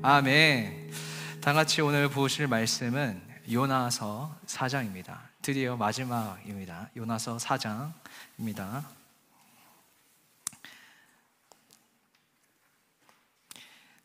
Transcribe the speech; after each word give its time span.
아멘. 0.00 0.92
다 1.40 1.52
같이 1.52 1.80
오늘 1.80 2.08
보실 2.08 2.46
말씀은 2.46 3.20
요나서 3.50 4.38
4장입니다. 4.46 5.18
드디어 5.42 5.76
마지막입니다. 5.76 6.90
요나서 6.96 7.38
4장입니다. 7.38 8.84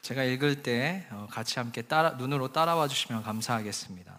제가 0.01 0.23
읽을 0.23 0.63
때 0.63 1.05
어, 1.11 1.27
같이 1.29 1.59
함께 1.59 1.83
따라, 1.83 2.11
눈으로 2.11 2.51
따라와 2.51 2.87
주시면 2.87 3.21
감사하겠습니다. 3.21 4.13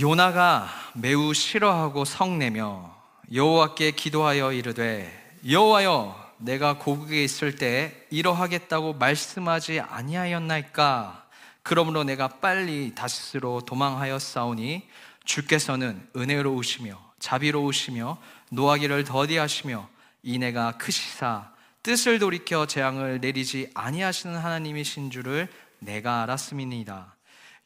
요나가 0.00 0.68
매우 0.94 1.32
싫어하고 1.32 2.04
성내며 2.04 2.96
여호와께 3.32 3.92
기도하여 3.92 4.52
이르되 4.52 5.38
여호와여 5.48 6.27
내가 6.38 6.78
고국에 6.78 7.22
있을 7.22 7.56
때 7.56 8.06
이러하겠다고 8.10 8.94
말씀하지 8.94 9.80
아니하였나이까? 9.80 11.26
그러므로 11.62 12.04
내가 12.04 12.28
빨리 12.28 12.94
다시스로 12.94 13.60
도망하였사오니 13.62 14.88
주께서는 15.24 16.08
은혜로우시며 16.16 16.98
자비로우시며 17.18 18.18
노하기를 18.50 19.04
더디하시며 19.04 19.88
이내가 20.22 20.72
크시사 20.78 21.50
뜻을 21.82 22.18
돌이켜 22.18 22.66
재앙을 22.66 23.20
내리지 23.20 23.70
아니하시는 23.74 24.36
하나님이신 24.36 25.10
줄을 25.10 25.48
내가 25.78 26.22
알았음이니이다. 26.22 27.14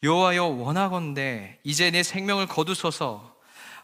여호와여 0.02 0.45
원하건대 0.45 1.59
이제 1.62 1.91
내 1.91 2.02
생명을 2.02 2.46
거두소서. 2.46 3.32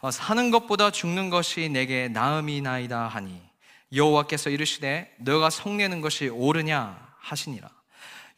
어, 0.01 0.11
사는 0.11 0.51
것보다 0.51 0.91
죽는 0.91 1.31
것이 1.31 1.69
내게 1.69 2.09
나음이나이다 2.09 3.09
하니 3.09 3.48
여호와께서 3.93 4.51
이르시되 4.51 5.15
너가 5.19 5.51
성내는 5.51 6.01
것이 6.01 6.29
옳으냐 6.29 7.15
하시니라. 7.19 7.69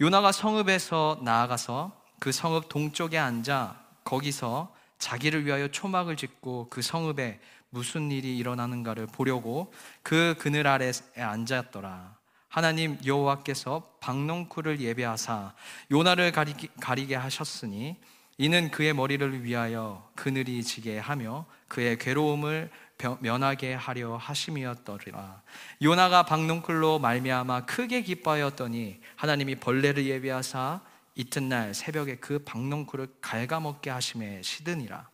요나가 0.00 0.32
성읍에서 0.32 1.20
나아가서 1.22 1.92
그 2.18 2.32
성읍 2.32 2.68
동쪽에 2.68 3.18
앉아 3.18 3.80
거기서 4.04 4.74
자기를 4.98 5.46
위하여 5.46 5.68
초막을 5.68 6.16
짓고 6.16 6.68
그 6.70 6.82
성읍에 6.82 7.40
무슨 7.70 8.10
일이 8.10 8.36
일어나는가를 8.36 9.06
보려고 9.06 9.72
그 10.02 10.34
그늘 10.38 10.66
아래에 10.66 10.92
앉았더라. 11.16 12.18
하나님 12.48 12.98
여호와께서 13.04 13.96
박농쿨을 14.00 14.80
예배하사 14.80 15.54
요나를 15.90 16.32
가리게, 16.32 16.68
가리게 16.80 17.14
하셨으니 17.14 17.96
이는 18.42 18.70
그의 18.70 18.94
머리를 18.94 19.44
위하여 19.44 20.10
그늘이 20.14 20.64
지게 20.64 20.98
하며 20.98 21.44
그의 21.68 21.98
괴로움을 21.98 22.70
면하게 23.18 23.74
하려 23.74 24.16
하심이었더라. 24.16 25.42
요나가 25.82 26.22
박농쿨로 26.22 27.00
말미암아 27.00 27.66
크게 27.66 28.00
기뻐하였더니 28.00 29.00
하나님이 29.16 29.56
벌레를 29.56 30.06
예비하사 30.06 30.80
이튿날 31.16 31.74
새벽에 31.74 32.16
그 32.16 32.38
박농쿨을 32.38 33.08
갉아먹게 33.20 33.90
하심에 33.90 34.40
시드니라. 34.40 35.10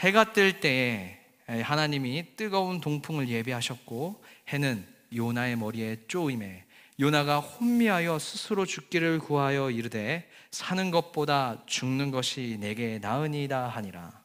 해가 0.00 0.34
뜰 0.34 0.60
때에 0.60 1.18
하나님이 1.62 2.36
뜨거운 2.36 2.82
동풍을 2.82 3.30
예비하셨고 3.30 4.22
해는 4.48 4.86
요나의 5.16 5.56
머리에 5.56 5.96
쪼임에 6.08 6.66
요나가 7.00 7.40
혼미하여 7.40 8.18
스스로 8.18 8.66
죽기를 8.66 9.20
구하여 9.20 9.70
이르되 9.70 10.28
사는 10.50 10.90
것보다 10.90 11.62
죽는 11.64 12.10
것이 12.10 12.58
내게 12.60 12.98
나으니이다 12.98 13.68
하니라. 13.68 14.20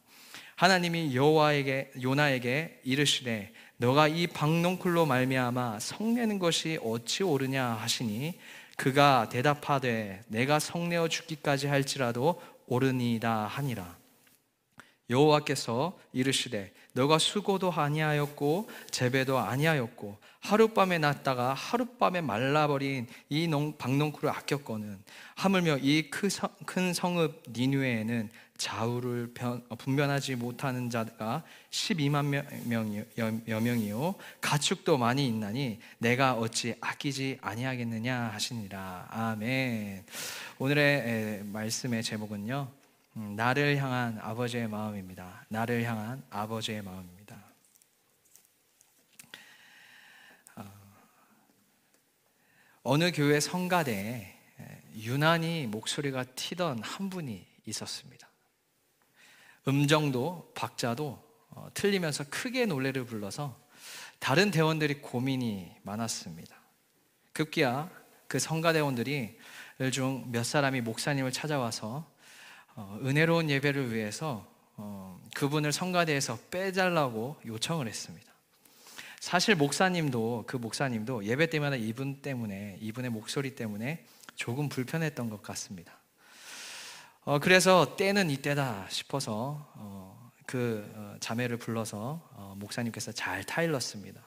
하나님이 0.56 1.16
여호와에게 1.16 1.92
요나에게 2.02 2.82
이르시되 2.84 3.54
너가 3.78 4.08
이 4.08 4.26
박농쿨로 4.26 5.06
말미암아 5.06 5.80
성내는 5.80 6.38
것이 6.38 6.78
어찌 6.84 7.22
옳으냐 7.22 7.64
하시니 7.64 8.38
그가 8.76 9.30
대답하되 9.30 10.22
내가 10.28 10.58
성내어 10.58 11.08
죽기까지 11.08 11.68
할지라도 11.68 12.42
옳으니이다 12.66 13.46
하니라. 13.46 13.96
여호와께서 15.08 15.98
이르시되 16.12 16.74
너가 16.96 17.18
수고도 17.18 17.70
아니하였고 17.70 18.68
재배도 18.90 19.38
아니하였고 19.38 20.16
하룻밤에 20.40 20.98
났다가 20.98 21.52
하룻밤에 21.52 22.22
말라버린 22.22 23.06
이 23.28 23.48
박농쿨을 23.78 24.34
아꼈거는 24.34 24.98
하물며 25.34 25.78
이 25.82 26.10
큰 26.10 26.92
성읍 26.94 27.42
니누에는 27.52 28.30
좌우를 28.56 29.34
분변하지 29.76 30.36
못하는 30.36 30.88
자가 30.88 31.42
12만 31.70 32.24
명 32.64 33.04
여 33.48 33.60
명이요. 33.60 34.14
가축도 34.40 34.96
많이 34.96 35.26
있나니 35.26 35.78
내가 35.98 36.32
어찌 36.32 36.74
아끼지 36.80 37.38
아니하겠느냐 37.42 38.30
하시니라. 38.32 39.08
아멘. 39.10 40.04
오늘의 40.58 41.44
말씀의 41.44 42.02
제목은요. 42.02 42.68
음, 42.72 42.85
나를 43.16 43.78
향한 43.78 44.18
아버지의 44.20 44.68
마음입니다. 44.68 45.46
나를 45.48 45.84
향한 45.84 46.22
아버지의 46.28 46.82
마음입니다. 46.82 47.42
어, 50.56 50.64
어느 52.82 53.10
교회 53.12 53.40
성가대에 53.40 54.34
유난히 54.96 55.66
목소리가 55.66 56.24
튀던 56.24 56.82
한 56.82 57.08
분이 57.08 57.46
있었습니다. 57.64 58.28
음정도 59.66 60.52
박자도 60.54 61.24
어, 61.50 61.68
틀리면서 61.72 62.24
크게 62.28 62.66
노래를 62.66 63.06
불러서 63.06 63.58
다른 64.18 64.50
대원들이 64.50 65.00
고민이 65.00 65.74
많았습니다. 65.84 66.54
급기야 67.32 67.90
그 68.28 68.38
성가대원들이 68.38 69.38
중 69.92 70.30
몇 70.30 70.44
사람이 70.44 70.82
목사님을 70.82 71.32
찾아와서 71.32 71.96
어, 71.98 72.15
은혜로운 73.02 73.50
예배를 73.50 73.94
위해서 73.94 74.46
어, 74.76 75.18
그분을 75.34 75.72
성가대에서 75.72 76.38
빼달라고 76.50 77.36
요청을 77.46 77.88
했습니다. 77.88 78.26
사실 79.20 79.54
목사님도 79.54 80.44
그 80.46 80.56
목사님도 80.56 81.24
예배 81.24 81.50
때마다 81.50 81.76
이분 81.76 82.20
때문에 82.20 82.78
이분의 82.80 83.10
목소리 83.10 83.54
때문에 83.54 84.04
조금 84.34 84.68
불편했던 84.68 85.30
것 85.30 85.42
같습니다. 85.42 85.92
어, 87.24 87.38
그래서 87.38 87.96
때는 87.96 88.30
이때다 88.30 88.86
싶어서 88.90 89.72
어, 89.74 90.30
그 90.46 90.88
어, 90.94 91.16
자매를 91.18 91.56
불러서 91.56 92.20
어, 92.34 92.54
목사님께서 92.58 93.12
잘 93.12 93.42
타일렀습니다. 93.42 94.20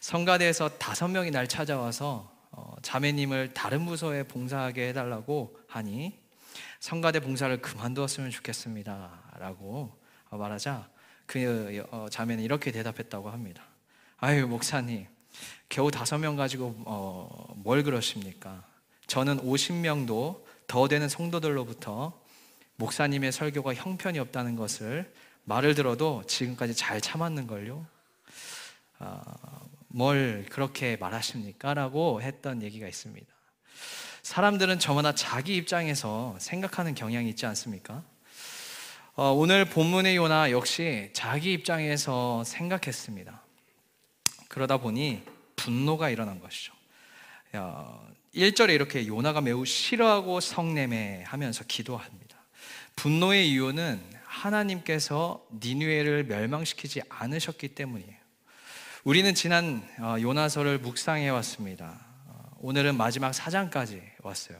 성가대에서 0.00 0.78
다섯 0.78 1.08
명이 1.08 1.30
날 1.30 1.48
찾아와서 1.48 2.30
어, 2.52 2.74
자매님을 2.82 3.54
다른 3.54 3.86
부서에 3.86 4.24
봉사하게 4.24 4.88
해달라고 4.90 5.56
하니 5.66 6.18
성가대 6.80 7.20
봉사를 7.20 7.60
그만두었으면 7.60 8.30
좋겠습니다. 8.30 9.10
라고 9.38 9.98
말하자 10.30 10.88
그 11.26 11.86
어, 11.90 12.08
자매는 12.10 12.42
이렇게 12.42 12.72
대답했다고 12.72 13.30
합니다. 13.30 13.64
아유, 14.18 14.46
목사님, 14.46 15.06
겨우 15.68 15.90
다섯 15.90 16.18
명 16.18 16.36
가지고 16.36 16.74
어, 16.84 17.54
뭘 17.56 17.82
그러십니까? 17.82 18.64
저는 19.06 19.38
50명도 19.38 20.44
더 20.66 20.88
되는 20.88 21.08
성도들로부터 21.08 22.20
목사님의 22.76 23.32
설교가 23.32 23.74
형편이 23.74 24.18
없다는 24.18 24.56
것을 24.56 25.12
말을 25.44 25.74
들어도 25.74 26.22
지금까지 26.26 26.74
잘 26.74 27.00
참았는걸요. 27.00 27.86
어, 29.00 29.20
뭘 29.88 30.46
그렇게 30.50 30.96
말하십니까? 30.96 31.74
라고 31.74 32.22
했던 32.22 32.62
얘기가 32.62 32.86
있습니다. 32.86 33.26
사람들은 34.22 34.78
저마다 34.78 35.14
자기 35.14 35.56
입장에서 35.56 36.36
생각하는 36.38 36.94
경향이 36.94 37.28
있지 37.30 37.46
않습니까? 37.46 38.02
어, 39.14 39.32
오늘 39.32 39.64
본문의 39.64 40.16
요나 40.16 40.50
역시 40.50 41.10
자기 41.12 41.52
입장에서 41.52 42.44
생각했습니다. 42.44 43.42
그러다 44.48 44.78
보니 44.78 45.22
분노가 45.56 46.10
일어난 46.10 46.40
것이죠. 46.40 46.72
어, 47.54 48.08
1절에 48.34 48.74
이렇게 48.74 49.06
요나가 49.06 49.40
매우 49.40 49.64
싫어하고 49.64 50.40
성내매 50.40 51.24
하면서 51.26 51.64
기도합니다. 51.64 52.36
분노의 52.96 53.50
이유는 53.50 54.00
하나님께서 54.24 55.44
니누에를 55.60 56.24
멸망시키지 56.24 57.02
않으셨기 57.08 57.68
때문이에요. 57.68 58.20
우리는 59.04 59.34
지난 59.34 59.82
어, 59.98 60.16
요나서를 60.20 60.78
묵상해 60.78 61.28
왔습니다. 61.30 62.09
오늘은 62.62 62.98
마지막 62.98 63.32
사장까지 63.32 64.02
왔어요. 64.22 64.58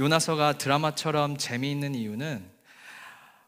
요나서가 0.00 0.58
드라마처럼 0.58 1.36
재미있는 1.36 1.94
이유는 1.94 2.44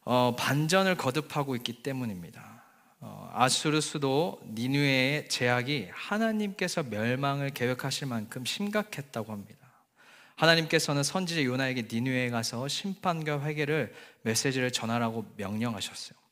어, 0.05 0.37
반전을 0.39 0.97
거듭하고 0.97 1.57
있기 1.57 1.83
때문입니다. 1.83 2.63
어, 3.01 3.31
아수르 3.35 3.81
수도 3.81 4.41
니누에의 4.55 5.29
제약이 5.29 5.89
하나님께서 5.93 6.85
멸망을 6.85 7.51
계획하실 7.51 8.07
만큼 8.07 8.45
심각했다고 8.45 9.33
합니다. 9.33 9.67
하나님께서는 10.37 11.03
선지자 11.03 11.43
요나에게 11.43 11.89
니누에 11.91 12.31
가서 12.31 12.69
심판과 12.69 13.43
회개를 13.43 13.93
메시지를 14.23 14.71
전하라고 14.71 15.27
명령하셨어요. 15.37 16.24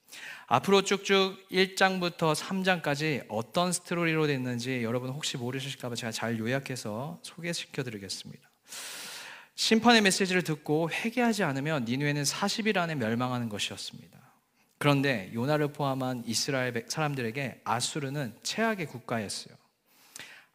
앞으로 0.53 0.83
쭉쭉 0.83 1.49
1장부터 1.49 2.35
3장까지 2.35 3.25
어떤 3.31 3.73
스토리로 3.73 4.27
됐는지 4.27 4.83
여러분 4.83 5.09
혹시 5.09 5.39
모르실까봐 5.39 5.95
제가 5.95 6.13
잘 6.13 6.39
요약해서 6.39 7.19
소개시켜 7.23 7.83
드리겠습니다. 7.83 8.51
심판의 9.55 10.03
메시지를 10.03 10.43
듣고 10.43 10.91
회개하지 10.91 11.43
않으면 11.43 11.87
니누에는 11.87 12.25
40일 12.25 12.77
안에 12.77 12.97
멸망하는 12.97 13.49
것이었습니다. 13.49 14.19
그런데 14.77 15.31
요나를 15.33 15.73
포함한 15.73 16.25
이스라엘 16.27 16.85
사람들에게 16.87 17.63
아수르는 17.65 18.37
최악의 18.43 18.89
국가였어요. 18.89 19.55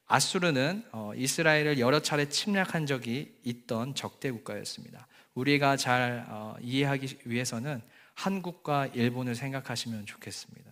아수르는 0.05 0.83
어, 0.91 1.13
이스라엘을 1.15 1.79
여러 1.79 2.03
차례 2.03 2.29
침략한 2.29 2.85
적이 2.85 3.35
있던 3.43 3.95
적대 3.95 4.29
국가였습니다. 4.29 5.07
우리가 5.33 5.75
잘 5.75 6.23
어, 6.29 6.55
이해하기 6.61 7.21
위해서는 7.25 7.81
한국과 8.17 8.87
일본을 8.87 9.35
생각하시면 9.35 10.07
좋겠습니다. 10.07 10.71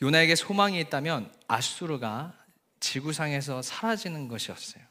요나에게 0.00 0.34
소망이 0.34 0.80
있다면 0.80 1.30
아수르가 1.48 2.32
지구상에서 2.80 3.60
사라지는 3.60 4.28
것이었어요. 4.28 4.82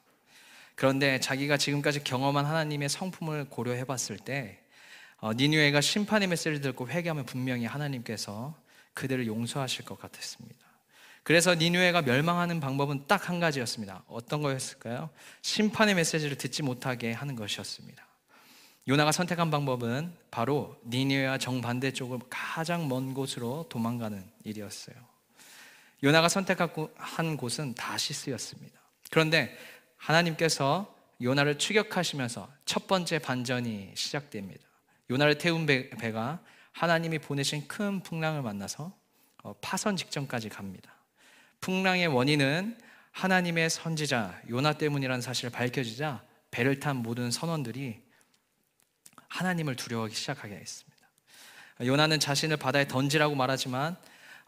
그런데 0.75 1.19
자기가 1.19 1.57
지금까지 1.57 2.03
경험한 2.03 2.45
하나님의 2.45 2.89
성품을 2.89 3.49
고려해 3.49 3.85
봤을 3.85 4.17
때 4.17 4.61
어, 5.17 5.33
니누에가 5.33 5.81
심판의 5.81 6.27
메시지를 6.27 6.61
듣고 6.61 6.87
회개하면 6.87 7.25
분명히 7.25 7.65
하나님께서 7.65 8.55
그들을 8.93 9.25
용서하실 9.25 9.85
것 9.85 9.99
같았습니다. 9.99 10.65
그래서 11.23 11.55
니누에가 11.55 12.03
멸망하는 12.03 12.59
방법은 12.59 13.07
딱 13.07 13.29
한 13.29 13.39
가지였습니다. 13.39 14.03
어떤 14.07 14.43
거였을까요? 14.43 15.09
심판의 15.41 15.95
메시지를 15.95 16.37
듣지 16.37 16.61
못하게 16.61 17.11
하는 17.11 17.35
것이었습니다. 17.35 18.04
요나가 18.87 19.11
선택한 19.11 19.49
방법은 19.49 20.13
바로 20.29 20.79
니누에와 20.85 21.39
정반대쪽을 21.39 22.19
가장 22.29 22.87
먼 22.87 23.15
곳으로 23.15 23.65
도망가는 23.67 24.23
일이었어요. 24.43 24.95
요나가 26.03 26.29
선택한 26.29 27.37
곳은 27.37 27.73
다시스였습니다. 27.73 28.79
그런데 29.09 29.57
하나님께서 29.97 30.93
요나를 31.19 31.57
추격하시면서 31.57 32.47
첫 32.65 32.85
번째 32.85 33.17
반전이 33.17 33.93
시작됩니다. 33.95 34.61
요나를 35.09 35.39
태운 35.39 35.65
배, 35.65 35.89
가 35.89 36.39
하나님이 36.71 37.19
보내신 37.19 37.67
큰 37.67 38.01
풍랑을 38.01 38.43
만나서 38.43 38.95
어, 39.43 39.53
파선 39.61 39.95
직전까지 39.95 40.49
갑니다. 40.49 40.93
풍랑의 41.61 42.07
원인은 42.07 42.77
하나님의 43.11 43.69
선지자 43.69 44.41
요나 44.49 44.73
때문이라는 44.73 45.21
사실을 45.21 45.49
밝혀지자 45.51 46.23
배를 46.51 46.79
탄 46.79 46.97
모든 46.97 47.31
선원들이 47.31 48.04
하나님을 49.35 49.75
두려워하기 49.75 50.15
시작하게 50.15 50.55
했습니다. 50.55 50.95
요나는 51.81 52.21
자신을 52.21 52.55
바다에 52.55 52.87
던지라고 52.87 53.35
말하지만 53.35 53.97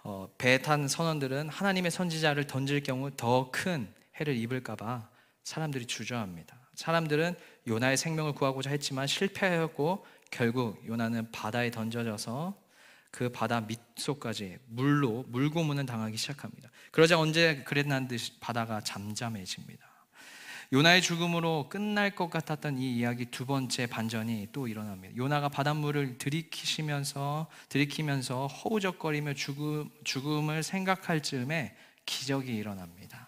어, 0.04 0.30
배에 0.38 0.60
탄 0.60 0.88
선원들은 0.88 1.50
하나님의 1.50 1.92
선지자를 1.92 2.48
던질 2.48 2.84
경우 2.84 3.12
더 3.12 3.52
큰 3.52 3.94
해를 4.20 4.36
입을까봐 4.38 5.10
사람들이 5.44 5.86
주저합니다. 5.86 6.58
사람들은 6.76 7.36
요나의 7.68 7.98
생명을 7.98 8.34
구하고자 8.34 8.70
했지만 8.70 9.08
실패하였고 9.08 10.06
결국 10.32 10.82
요나는 10.88 11.32
바다에 11.32 11.70
던져져서 11.70 12.56
그 13.12 13.30
바다 13.30 13.62
밑속까지 13.62 14.58
물로 14.68 15.26
물고문을 15.28 15.86
당하기 15.86 16.16
시작합니다. 16.16 16.70
그러자 16.92 17.20
언제 17.20 17.64
그랬난 17.66 18.08
듯이 18.08 18.40
바다가 18.40 18.80
잠잠해집니다. 18.82 19.97
요나의 20.74 21.02
죽음으로 21.02 21.68
끝날 21.70 22.14
것 22.14 22.30
같았던 22.30 22.78
이 22.78 22.98
이야기 22.98 23.26
두 23.26 23.46
번째 23.46 23.88
반전이 23.88 24.50
또 24.52 24.68
일어납니다. 24.68 25.16
요나가 25.16 25.48
바닷물을 25.48 26.18
들이키시면서 26.18 27.48
들이키면서 27.70 28.48
허우적거리며 28.48 29.34
죽음, 29.34 29.90
죽음을 30.04 30.64
생각할 30.64 31.24
즈음에 31.24 31.74
기적이 32.06 32.54
일어납니다. 32.54 33.28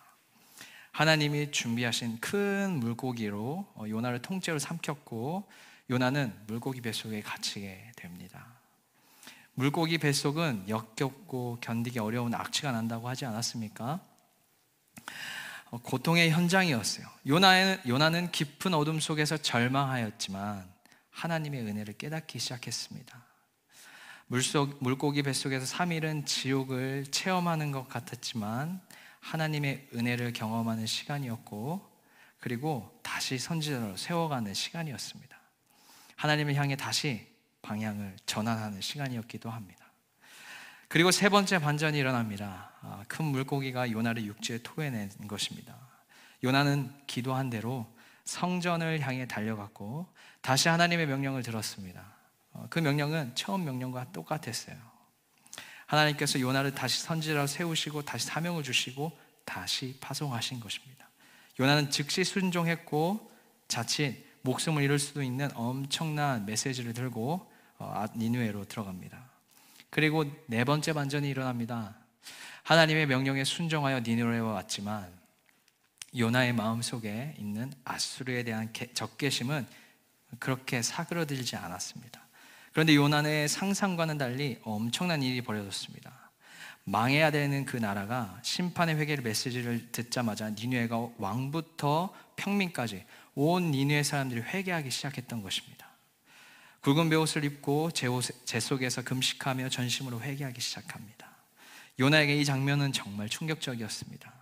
하나님이 0.92 1.52
준비하신 1.52 2.20
큰 2.20 2.78
물고기로 2.82 3.68
어, 3.76 3.86
요나를 3.88 4.22
통째로 4.22 4.60
삼켰고 4.60 5.50
요나는 5.90 6.34
물고기 6.48 6.82
뱃속에 6.82 7.22
갇히게 7.22 7.94
됩니다. 7.96 8.48
물고기 9.54 9.98
뱃속은 9.98 10.68
역겹고 10.68 11.60
견디기 11.62 12.00
어려운 12.00 12.34
악취가 12.34 12.74
난다고 12.74 13.08
하지 13.08 13.26
않았습니까? 13.26 14.02
어, 15.72 15.80
고통의 15.82 16.32
현장이었어요. 16.32 17.06
요나는, 17.28 17.80
요나는 17.88 18.32
깊은 18.32 18.74
어둠 18.74 19.00
속에서 19.00 19.38
절망하였지만 19.38 20.68
하나님의 21.12 21.62
은혜를 21.62 21.94
깨닫기 21.98 22.40
시작했습니다. 22.40 23.24
물속, 24.28 24.78
물고기 24.82 25.24
뱃속에서 25.24 25.66
3일은 25.66 26.26
지옥을 26.26 27.06
체험하는 27.12 27.72
것 27.72 27.88
같았지만 27.88 28.82
하나님의 29.20 29.90
은혜를 29.94 30.34
경험하는 30.34 30.86
시간이었고 30.86 31.88
그리고 32.40 33.00
다시 33.04 33.38
선지자로 33.38 33.98
세워가는 33.98 34.54
시간이었습니다. 34.54 35.38
하나님을 36.16 36.56
향해 36.56 36.76
다시 36.76 37.28
방향을 37.62 38.16
전환하는 38.26 38.82
시간이었기도 38.82 39.50
합니다. 39.50 39.89
그리고 40.90 41.12
세 41.12 41.30
번째 41.30 41.60
반전이 41.60 42.00
일어납니다. 42.00 42.72
아, 42.82 43.04
큰 43.08 43.26
물고기가 43.26 43.92
요나를 43.92 44.26
육지에 44.26 44.60
토해낸 44.64 45.12
것입니다. 45.28 45.78
요나는 46.44 46.92
기도한 47.06 47.52
대로 47.52 47.86
성전을 48.26 49.00
향해 49.02 49.28
달려갔고 49.28 50.08
다시 50.42 50.68
하나님의 50.68 51.06
명령을 51.06 51.44
들었습니다. 51.44 52.04
어, 52.54 52.66
그 52.72 52.80
명령은 52.80 53.36
처음 53.36 53.66
명령과 53.66 54.12
똑같았어요. 54.12 54.76
하나님께서 55.86 56.40
요나를 56.40 56.74
다시 56.74 57.02
선지자로 57.04 57.46
세우시고 57.46 58.02
다시 58.02 58.26
사명을 58.26 58.64
주시고 58.64 59.16
다시 59.46 59.96
파송하신 60.02 60.60
것입니다. 60.60 61.08
요나는 61.60 61.92
즉시 61.92 62.24
순종했고 62.24 63.32
자칫 63.68 64.26
목숨을 64.42 64.82
잃을 64.82 64.98
수도 64.98 65.22
있는 65.22 65.50
엄청난 65.54 66.48
메시지를 66.48 66.94
들고 66.94 67.48
어, 67.78 67.94
아, 67.96 68.08
니누에로 68.16 68.66
들어갑니다. 68.66 69.29
그리고 69.90 70.26
네 70.48 70.64
번째 70.64 70.94
반전이 70.94 71.30
일어납니다. 71.30 71.96
하나님의 72.64 73.08
명령에 73.08 73.44
순종하여 73.44 74.02
니누에로 74.02 74.48
왔지만 74.48 75.12
요나의 76.16 76.54
마음 76.54 76.82
속에 76.82 77.36
있는 77.38 77.72
아수르에 77.84 78.44
대한 78.44 78.72
적개심은 78.94 79.66
그렇게 80.40 80.82
사그러들지 80.82 81.56
않았습니다. 81.56 82.22
그런데 82.72 82.96
요나의 82.96 83.48
상상과는 83.48 84.18
달리 84.18 84.60
엄청난 84.64 85.24
일이 85.24 85.42
벌어졌습니다. 85.42 86.32
망해야 86.84 87.30
되는 87.32 87.66
그 87.66 87.78
나라가 87.78 88.40
심판의 88.42 88.96
회개를 88.98 89.24
메시지를 89.24 89.92
듣자마자 89.92 90.50
니누에가 90.50 91.10
왕부터 91.18 92.14
평민까지 92.36 93.06
온 93.36 93.72
니누의 93.72 94.04
사람들이 94.04 94.42
회개하기 94.42 94.90
시작했던 94.90 95.44
것입니다. 95.44 95.79
굵은 96.82 97.10
베옷을 97.10 97.44
입고 97.44 97.92
제, 97.92 98.08
옷, 98.08 98.24
제 98.46 98.60
속에서 98.60 99.04
금식하며 99.04 99.70
전심으로 99.70 100.22
회개하기 100.22 100.62
시작합니다. 100.62 101.28
요나에게 102.00 102.38
이 102.38 102.46
장면은 102.46 102.94
정말 102.94 103.28
충격적이었습니다. 103.28 104.34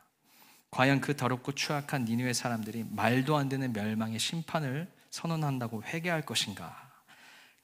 과연 0.69 1.01
그 1.01 1.15
더럽고 1.15 1.53
추악한 1.53 2.05
니누의 2.05 2.33
사람들이 2.33 2.85
말도 2.89 3.35
안 3.37 3.49
되는 3.49 3.73
멸망의 3.73 4.19
심판을 4.19 4.87
선언한다고 5.09 5.83
회개할 5.83 6.21
것인가? 6.23 6.87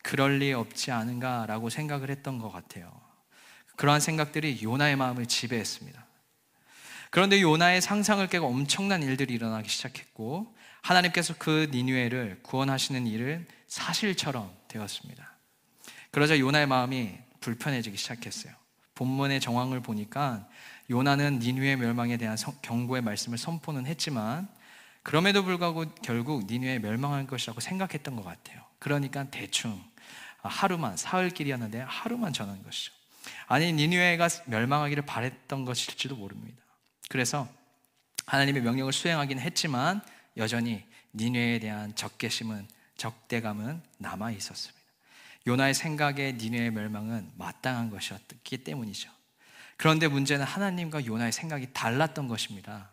그럴 0.01 0.39
리 0.39 0.51
없지 0.53 0.91
않은가라고 0.91 1.69
생각을 1.69 2.09
했던 2.09 2.39
것 2.39 2.51
같아요. 2.51 2.91
그러한 3.75 4.01
생각들이 4.01 4.59
요나의 4.63 4.95
마음을 4.95 5.27
지배했습니다. 5.27 6.05
그런데 7.11 7.41
요나의 7.41 7.81
상상을 7.81 8.25
깨고 8.27 8.47
엄청난 8.47 9.03
일들이 9.03 9.35
일어나기 9.35 9.69
시작했고 9.69 10.55
하나님께서 10.81 11.35
그 11.37 11.69
니누에를 11.71 12.39
구원하시는 12.41 13.05
일을 13.05 13.47
사실처럼 13.67 14.51
되었습니다. 14.73 15.37
그러자 16.11 16.39
요나의 16.39 16.67
마음이 16.67 17.17
불편해지기 17.39 17.97
시작했어요. 17.97 18.53
본문의 18.95 19.39
정황을 19.39 19.81
보니까 19.81 20.47
요나는 20.89 21.39
니누의 21.39 21.77
멸망에 21.77 22.17
대한 22.17 22.37
경고의 22.61 23.01
말씀을 23.01 23.37
선포는 23.37 23.85
했지만 23.85 24.47
그럼에도 25.01 25.43
불구하고 25.43 25.85
결국 26.01 26.45
니누에 26.45 26.79
멸망할 26.79 27.27
것이라고 27.27 27.59
생각했던 27.59 28.15
것 28.15 28.23
같아요. 28.23 28.61
그러니까 28.79 29.29
대충 29.29 29.81
하루만 30.41 30.97
사흘길이었는데 30.97 31.81
하루만 31.81 32.33
전한 32.33 32.61
것이죠. 32.63 32.93
아니 33.47 33.71
니누에가 33.73 34.27
멸망하기를 34.45 35.05
바랬던 35.05 35.65
것일지도 35.65 36.15
모릅니다. 36.15 36.61
그래서 37.09 37.47
하나님의 38.25 38.61
명령을 38.61 38.93
수행하긴 38.93 39.39
했지만 39.39 40.01
여전히 40.37 40.85
니누에 41.13 41.59
대한 41.59 41.95
적개심은 41.95 42.67
적대감은 43.03 43.81
남아 43.97 44.31
있었습니다. 44.31 44.81
요나의 45.45 45.73
생각에 45.73 46.31
니누의 46.37 46.71
멸망은 46.71 47.33
마땅한 47.35 47.89
것이었기 47.89 48.63
때문이죠. 48.63 49.11
그런데 49.75 50.07
문제는 50.07 50.45
하나님과 50.45 51.05
요나의 51.05 51.33
생각이 51.33 51.73
달랐던 51.73 52.29
것입니다. 52.29 52.89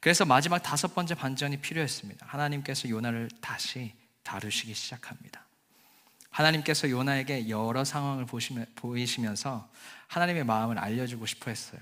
그래서 0.00 0.26
마지막 0.26 0.58
다섯 0.58 0.94
번째 0.94 1.14
반전이 1.14 1.62
필요했습니다. 1.62 2.26
하나님께서 2.26 2.90
요나를 2.90 3.30
다시 3.40 3.94
다루시기 4.24 4.74
시작합니다. 4.74 5.42
하나님께서 6.28 6.90
요나에게 6.90 7.48
여러 7.48 7.82
상황을 7.82 8.26
보이시면서 8.76 9.70
하나님의 10.08 10.44
마음을 10.44 10.78
알려주고 10.78 11.24
싶어 11.24 11.50
했어요. 11.50 11.80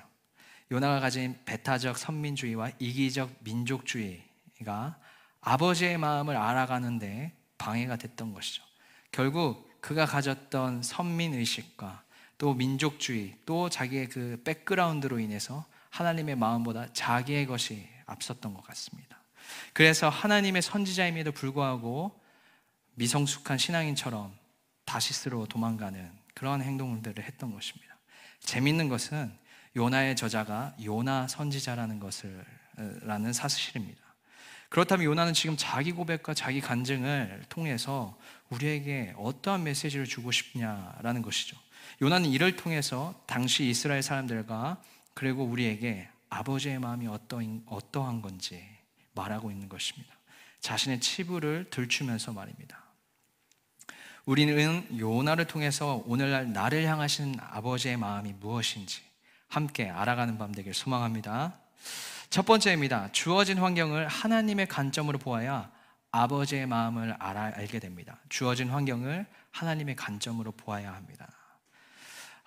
요나가 0.71 1.01
가진 1.01 1.37
배타적 1.45 1.99
선민주의와 1.99 2.71
이기적 2.79 3.35
민족주의 3.41 4.23
가 4.65 4.97
아버지의 5.43 5.99
마음을 5.99 6.37
알아가는데 6.37 7.37
방해가 7.59 7.97
됐던 7.97 8.33
것이죠. 8.33 8.63
결국 9.11 9.71
그가 9.81 10.07
가졌던 10.07 10.83
선민 10.83 11.35
의식과 11.35 12.03
또 12.39 12.55
민족주의, 12.55 13.37
또 13.45 13.69
자기의 13.69 14.09
그 14.09 14.41
백그라운드로 14.45 15.19
인해서 15.19 15.67
하나님의 15.91 16.37
마음보다 16.37 16.93
자기의 16.93 17.47
것이 17.47 17.87
앞섰던 18.07 18.55
것 18.55 18.63
같습니다. 18.65 19.23
그래서 19.73 20.09
하나님의 20.09 20.63
선지자임에도 20.63 21.33
불구하고 21.33 22.19
미성숙한 22.95 23.59
신앙인처럼 23.59 24.37
다시스로 24.85 25.47
도망가는 25.47 26.11
그런 26.35 26.63
행동들을 26.63 27.23
했던 27.23 27.53
것입니다. 27.53 27.97
재밌는 28.41 28.89
것은 28.89 29.33
요나의 29.77 30.17
저자가 30.17 30.75
요나 30.83 31.29
선지자라는 31.29 32.01
것을 32.01 32.45
라는 33.03 33.33
사실입니다. 33.33 34.03
그렇다면 34.73 35.05
요나는 35.05 35.35
지금 35.35 35.55
자기 35.59 35.93
고백과 35.93 36.33
자기 36.33 36.63
간증을 36.63 37.43
통해서 37.51 38.19
우리에게 38.49 39.13
어떠한 39.19 39.65
메시지를 39.65 40.07
주고 40.07 40.33
싶냐라는 40.33 41.21
것이죠. 41.21 41.59
요나는 42.01 42.31
이를 42.31 42.57
통해서 42.57 43.15
당시 43.27 43.69
이스라엘 43.69 44.03
사람들과 44.03 44.81
그리고 45.13 45.45
우리에게 45.45 46.09
아버지의 46.31 46.79
마음이 46.79 47.07
어떠한 47.07 48.23
건지 48.23 48.67
말하고 49.13 49.51
있는 49.51 49.69
것입니다. 49.69 50.11
자신의 50.61 51.01
치부를 51.01 51.67
들추면서 51.69 52.33
말입니다. 52.33 52.83
우리는 54.25 54.87
요나를 54.99 55.45
통해서 55.49 56.03
오늘날 56.07 56.51
나를 56.51 56.87
향하신 56.87 57.37
아버지의 57.39 57.99
마음이 57.99 58.33
무엇인지 58.41 59.03
함께 59.49 59.91
알아가는 59.91 60.39
밤 60.39 60.51
되길 60.51 60.73
소망합니다. 60.73 61.59
첫 62.33 62.47
번째입니다. 62.47 63.11
주어진 63.13 63.59
환경을 63.59 64.09
하나님의 64.09 64.67
관점으로 64.67 65.19
보아야 65.19 65.71
아버지의 66.13 66.67
마음을 66.67 67.15
알아, 67.19 67.53
알게 67.57 67.79
됩니다. 67.79 68.21
주어진 68.31 68.71
환경을 68.71 69.27
하나님의 69.51 69.97
관점으로 69.97 70.53
보아야 70.53 70.95
합니다. 70.95 71.29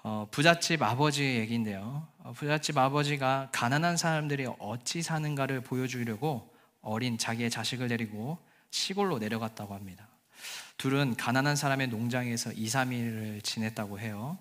어, 0.02 0.28
부잣집 0.32 0.82
아버지의 0.82 1.38
얘기인데요. 1.38 2.08
어, 2.18 2.32
부잣집 2.32 2.80
아버지가 2.80 3.50
가난한 3.52 3.96
사람들이 3.96 4.48
어찌 4.58 5.04
사는가를 5.04 5.62
보여주려고 5.62 6.52
어린 6.82 7.20
자기의 7.20 7.52
자식을 7.52 7.88
데리고 7.88 8.40
시골로 8.72 9.20
내려갔다고 9.20 9.76
합니다. 9.76 10.08
둘은 10.80 11.16
가난한 11.16 11.56
사람의 11.56 11.90
농장에서 11.90 12.54
2, 12.54 12.66
3일을 12.66 13.44
지냈다고 13.44 14.00
해요. 14.00 14.40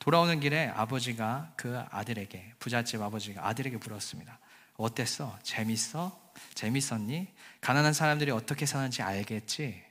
돌아오는 0.00 0.40
길에 0.40 0.66
아버지가 0.66 1.52
그 1.54 1.80
아들에게, 1.90 2.54
부잣집 2.58 3.00
아버지가 3.00 3.46
아들에게 3.46 3.76
물었습니다. 3.76 4.39
어땠어? 4.84 5.38
재밌어? 5.42 6.18
재밌었니? 6.54 7.28
가난한 7.60 7.92
사람들이 7.92 8.30
어떻게 8.30 8.66
사는지 8.66 9.02
알겠지? 9.02 9.82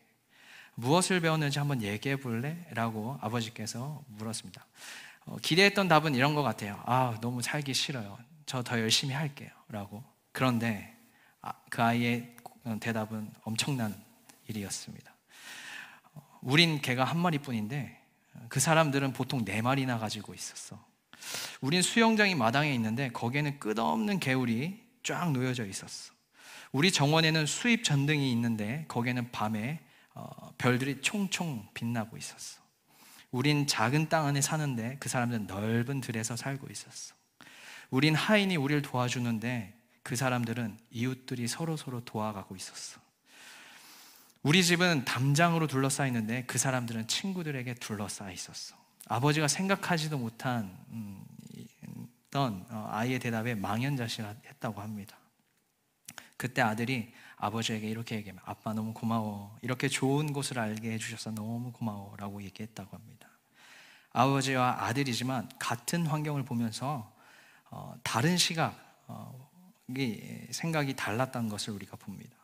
무엇을 0.75 1.19
배웠는지 1.19 1.59
한번 1.59 1.81
얘기해 1.81 2.15
볼래? 2.17 2.65
라고 2.71 3.17
아버지께서 3.21 4.01
물었습니다. 4.07 4.65
어, 5.25 5.37
기대했던 5.41 5.87
답은 5.87 6.15
이런 6.15 6.33
것 6.35 6.41
같아요. 6.43 6.81
아, 6.85 7.17
너무 7.21 7.41
살기 7.41 7.73
싫어요. 7.73 8.17
저 8.45 8.63
더 8.63 8.79
열심히 8.79 9.13
할게요. 9.13 9.49
라고. 9.67 10.03
그런데 10.31 10.95
아, 11.41 11.53
그 11.69 11.83
아이의 11.83 12.35
대답은 12.79 13.31
엄청난 13.43 13.95
일이었습니다. 14.47 15.13
우린 16.41 16.81
개가 16.81 17.03
한 17.03 17.19
마리뿐인데 17.19 18.01
그 18.47 18.59
사람들은 18.59 19.13
보통 19.13 19.45
네 19.45 19.61
마리나 19.61 19.99
가지고 19.99 20.33
있었어. 20.33 20.83
우린 21.61 21.81
수영장이 21.81 22.35
마당에 22.35 22.73
있는데 22.73 23.09
거기에는 23.09 23.59
끝없는 23.59 24.19
개울이 24.19 24.83
쫙 25.03 25.31
놓여져 25.31 25.65
있었어. 25.65 26.13
우리 26.71 26.91
정원에는 26.91 27.45
수입 27.45 27.83
전등이 27.83 28.31
있는데 28.31 28.85
거기에는 28.87 29.31
밤에 29.31 29.79
어, 30.13 30.53
별들이 30.57 31.01
총총 31.01 31.69
빛나고 31.73 32.17
있었어. 32.17 32.61
우린 33.31 33.67
작은 33.67 34.09
땅 34.09 34.25
안에 34.25 34.41
사는데 34.41 34.97
그 34.99 35.09
사람들은 35.09 35.47
넓은 35.47 36.01
들에서 36.01 36.35
살고 36.35 36.67
있었어. 36.69 37.15
우린 37.89 38.15
하인이 38.15 38.55
우리를 38.55 38.81
도와주는데 38.81 39.73
그 40.03 40.15
사람들은 40.15 40.77
이웃들이 40.91 41.47
서로 41.47 41.77
서로 41.77 42.03
도와가고 42.03 42.55
있었어. 42.55 42.99
우리 44.41 44.63
집은 44.63 45.05
담장으로 45.05 45.67
둘러싸여 45.67 46.07
있는데 46.07 46.43
그 46.47 46.57
사람들은 46.57 47.07
친구들에게 47.07 47.75
둘러싸여 47.75 48.31
있었어. 48.31 48.75
아버지가 49.07 49.47
생각하지도 49.47 50.17
못한 50.17 50.77
음, 50.89 51.23
던 52.31 52.65
어, 52.69 52.87
아이의 52.91 53.19
대답에 53.19 53.55
망연자실했다고 53.55 54.81
합니다. 54.81 55.17
그때 56.37 56.61
아들이 56.61 57.11
아버지에게 57.37 57.87
이렇게 57.89 58.15
얘기하면 58.17 58.41
아빠 58.45 58.73
너무 58.73 58.93
고마워. 58.93 59.57
이렇게 59.61 59.87
좋은 59.87 60.31
곳을 60.31 60.59
알게 60.59 60.91
해주셔서 60.91 61.31
너무 61.31 61.71
고마워라고 61.71 62.43
얘기했다고 62.43 62.95
합니다. 62.95 63.27
아버지와 64.11 64.83
아들이지만 64.85 65.49
같은 65.59 66.05
환경을 66.05 66.43
보면서 66.43 67.11
어, 67.71 67.93
다른 68.03 68.37
시각, 68.37 68.75
어, 69.07 69.49
생각이 70.51 70.95
달랐다는 70.95 71.49
것을 71.49 71.73
우리가 71.73 71.97
봅니다. 71.97 72.35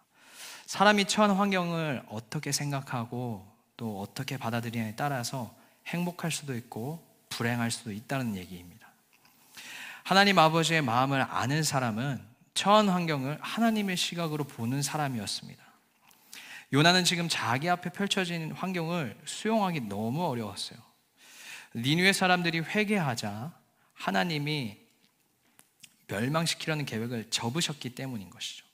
사람이 0.66 1.06
처한 1.06 1.32
환경을 1.32 2.04
어떻게 2.10 2.52
생각하고 2.52 3.46
또 3.78 4.02
어떻게 4.02 4.38
받아들이냐에 4.38 4.96
따라서 4.96 5.56
행복할 5.88 6.32
수도 6.32 6.56
있고 6.56 7.06
불행할 7.30 7.72
수도 7.72 7.92
있다는 7.92 8.36
얘기입니다. 8.36 8.88
하나님 10.04 10.38
아버지의 10.38 10.82
마음을 10.82 11.22
아는 11.22 11.64
사람은 11.64 12.22
처한 12.54 12.90
환경을 12.90 13.38
하나님의 13.42 13.98
시각으로 13.98 14.46
보는 14.46 14.82
사람이었습니다. 14.82 15.64
요나는 16.74 17.04
지금 17.04 17.28
자기 17.30 17.70
앞에 17.70 17.92
펼쳐진 17.92 18.52
환경을 18.52 19.20
수용하기 19.26 19.82
너무 19.82 20.26
어려웠어요. 20.26 20.80
니누의 21.76 22.14
사람들이 22.14 22.60
회개하자 22.60 23.54
하나님이 23.94 24.78
멸망시키려는 26.08 26.86
계획을 26.86 27.30
접으셨기 27.30 27.96
때문인 27.96 28.30
것이죠. 28.30 28.66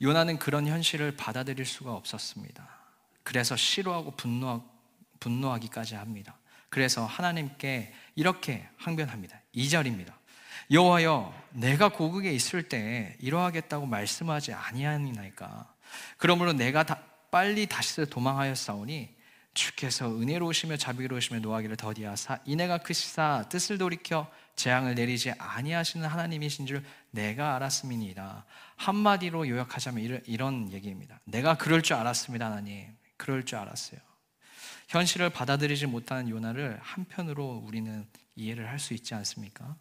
요나는 0.00 0.38
그런 0.38 0.66
현실을 0.66 1.16
받아들일 1.16 1.64
수가 1.64 1.94
없었습니다. 1.94 2.68
그래서 3.22 3.56
싫어하고 3.56 4.12
분노하, 4.12 4.60
분노하기까지 5.22 5.94
합니다. 5.94 6.36
그래서 6.68 7.04
하나님께 7.04 7.92
이렇게 8.16 8.68
항변합니다. 8.76 9.40
2절입니다. 9.54 10.12
여호와여 10.70 11.34
내가 11.50 11.90
고국에 11.90 12.32
있을 12.32 12.68
때 12.68 13.16
이러하겠다고 13.20 13.86
말씀하지 13.86 14.52
아니하니나이까 14.52 15.72
그러므로 16.16 16.52
내가 16.52 16.82
다, 16.82 16.98
빨리 17.30 17.66
다시 17.66 18.04
도망하였사오니 18.06 19.14
주께서 19.54 20.08
은혜로우시며 20.08 20.78
자비로우시며 20.78 21.40
노하기를 21.40 21.76
더디하사 21.76 22.38
이내가 22.46 22.78
크시사 22.78 23.44
뜻을 23.50 23.76
돌이켜 23.76 24.30
재앙을 24.56 24.94
내리지 24.94 25.32
아니하시는 25.32 26.06
하나님이신 26.08 26.66
줄 26.66 26.82
내가 27.10 27.54
알았음이니이다 27.56 28.46
한마디로 28.76 29.48
요약하자면 29.48 30.22
이런 30.26 30.72
얘기입니다 30.72 31.20
내가 31.24 31.58
그럴 31.58 31.82
줄 31.82 31.96
알았습니다 31.96 32.46
하나님 32.46 32.96
그럴 33.18 33.44
줄 33.44 33.58
알았어요 33.58 34.00
현실을 34.92 35.30
받아들이지 35.30 35.86
못하는 35.86 36.28
요나를 36.28 36.78
한편으로 36.82 37.62
우리는 37.66 38.06
이해를 38.36 38.68
할 38.68 38.78
수 38.78 38.92
있지 38.92 39.14
않습니까? 39.14 39.74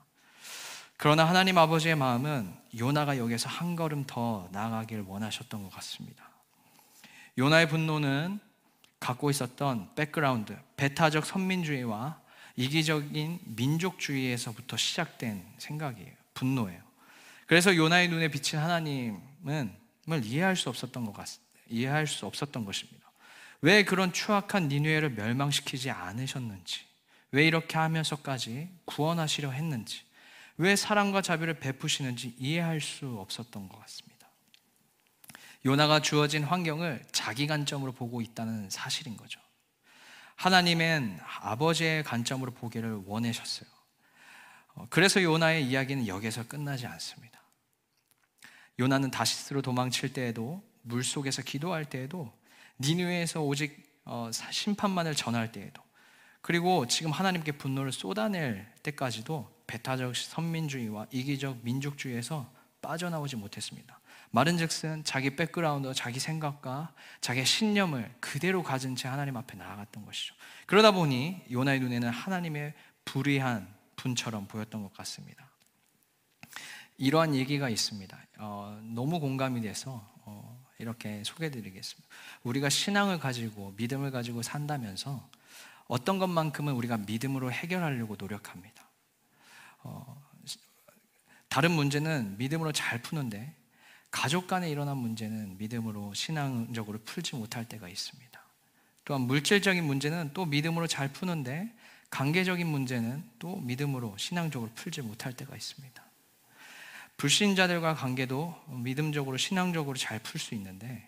그러나 0.96 1.28
하나님 1.28 1.58
아버지의 1.58 1.96
마음은 1.96 2.54
요나가 2.80 3.18
여기서 3.18 3.50
한 3.50 3.76
걸음 3.76 4.06
더 4.06 4.48
나아가길 4.54 5.02
원하셨던 5.02 5.64
것 5.64 5.70
같습니다. 5.74 6.30
요나의 7.38 7.68
분노는 7.68 8.40
갖고 9.02 9.30
있었던 9.30 9.90
백그라운드, 9.96 10.58
배타적 10.78 11.26
선민주의와 11.26 12.22
이기적인 12.56 13.40
민족주의에서부터 13.44 14.78
시작된 14.78 15.46
생각이에요. 15.58 16.14
분노예요. 16.36 16.82
그래서 17.48 17.76
요나의 17.76 18.08
눈에 18.08 18.30
비친 18.30 18.60
하나님은 18.60 19.76
이해할 20.24 20.56
수 20.56 20.70
없었던 20.70 21.04
것 21.04 21.12
같, 21.12 21.28
이해할 21.68 22.08
수 22.08 22.26
없었던 22.26 22.64
것입니다. 22.64 23.01
왜 23.62 23.84
그런 23.84 24.12
추악한 24.12 24.68
니누에를 24.68 25.12
멸망시키지 25.12 25.92
않으셨는지, 25.92 26.82
왜 27.32 27.46
이렇게 27.46 27.78
하면서까지 27.78 28.70
구원하시려 28.86 29.52
했는지, 29.52 30.02
왜 30.58 30.76
사랑과 30.76 31.22
자비를 31.22 31.60
베푸시는지 31.60 32.36
이해할 32.38 32.82
수 32.82 33.18
없었던 33.20 33.70
것 33.70 33.80
같습니다. 33.82 34.28
요나가 35.66 36.02
주어진 36.02 36.44
환경을 36.44 37.06
자기 37.12 37.46
관점으로 37.46 37.92
보고 37.92 38.22
있다는 38.22 38.70
사실인 38.70 39.16
거죠. 39.16 39.40
하나님은 40.36 41.20
아버지의 41.42 42.04
관점으로 42.04 42.52
보기를 42.52 43.04
원하셨어요. 43.06 43.70
어, 44.74 44.88
그래서 44.90 45.22
요나의 45.22 45.68
이야기는 45.68 46.08
여기서 46.08 46.48
끝나지 46.48 46.88
않습니다. 46.88 47.40
요나는 48.80 49.12
다시스로 49.12 49.62
도망칠 49.62 50.14
때에도 50.14 50.64
물 50.82 51.04
속에서 51.04 51.44
기도할 51.44 51.86
때에도 51.86 52.34
니누에서 52.82 53.42
오직 53.42 53.92
어, 54.04 54.30
심판만을 54.34 55.16
전할 55.16 55.52
때에도 55.52 55.82
그리고 56.42 56.88
지금 56.88 57.12
하나님께 57.12 57.54
분노를 57.54 57.92
쏟아낼 57.92 58.68
때까지도 58.84 59.50
배타적 59.68 60.16
선민주의와 60.16 61.08
이기적 61.12 61.60
민족주의에서 61.62 62.52
빠져나오지 62.82 63.36
못했습니다. 63.36 64.00
말은즉슨 64.32 65.04
자기 65.04 65.36
백그라운드, 65.36 65.94
자기 65.94 66.20
생각과 66.20 66.94
자기 67.20 67.46
신념을 67.46 68.16
그대로 68.20 68.64
가진 68.64 68.96
채 68.96 69.08
하나님 69.08 69.38
앞에 69.38 69.56
나아갔던 69.58 70.06
것이죠. 70.06 70.34
그러다 70.66 70.92
보니 70.92 71.42
요나의 71.52 71.80
눈에는 71.82 72.10
하나님이 72.10 72.74
불의한 73.06 73.68
분처럼 73.98 74.48
보였던 74.48 74.82
것 74.84 74.94
같습니다. 74.94 75.50
이러한 76.98 77.36
얘기가 77.36 77.70
있습니다. 77.70 78.18
어, 78.40 78.80
너무 78.84 79.20
공감이 79.20 79.62
돼서 79.62 80.10
어, 80.24 80.51
이렇게 80.82 81.24
소개드리겠습니다. 81.24 82.10
우리가 82.44 82.70
신앙을 82.70 83.20
가지고 83.20 83.74
믿음을 83.78 84.12
가지고 84.12 84.42
산다면서 84.42 85.30
어떤 85.88 86.20
것만큼은 86.20 86.74
우리가 86.74 86.98
믿음으로 86.98 87.52
해결하려고 87.52 88.16
노력합니다. 88.18 88.88
어, 89.84 90.22
다른 91.50 91.72
문제는 91.72 92.38
믿음으로 92.38 92.72
잘 92.72 93.02
푸는데 93.02 93.54
가족 94.10 94.48
간에 94.48 94.70
일어난 94.70 94.98
문제는 94.98 95.58
믿음으로 95.58 96.14
신앙적으로 96.14 97.00
풀지 97.04 97.36
못할 97.36 97.66
때가 97.66 97.90
있습니다. 97.90 98.42
또한 99.06 99.22
물질적인 99.24 99.84
문제는 99.84 100.32
또 100.34 100.46
믿음으로 100.46 100.88
잘 100.88 101.12
푸는데 101.12 101.74
관계적인 102.10 102.68
문제는 102.68 103.24
또 103.40 103.58
믿음으로 103.58 104.16
신앙적으로 104.18 104.70
풀지 104.76 105.02
못할 105.02 105.34
때가 105.34 105.56
있습니다. 105.56 106.11
불신자들과 107.22 107.94
관계도 107.94 108.56
믿음적으로 108.68 109.38
신앙적으로 109.38 109.96
잘 109.96 110.18
풀 110.18 110.40
수 110.40 110.56
있는데 110.56 111.08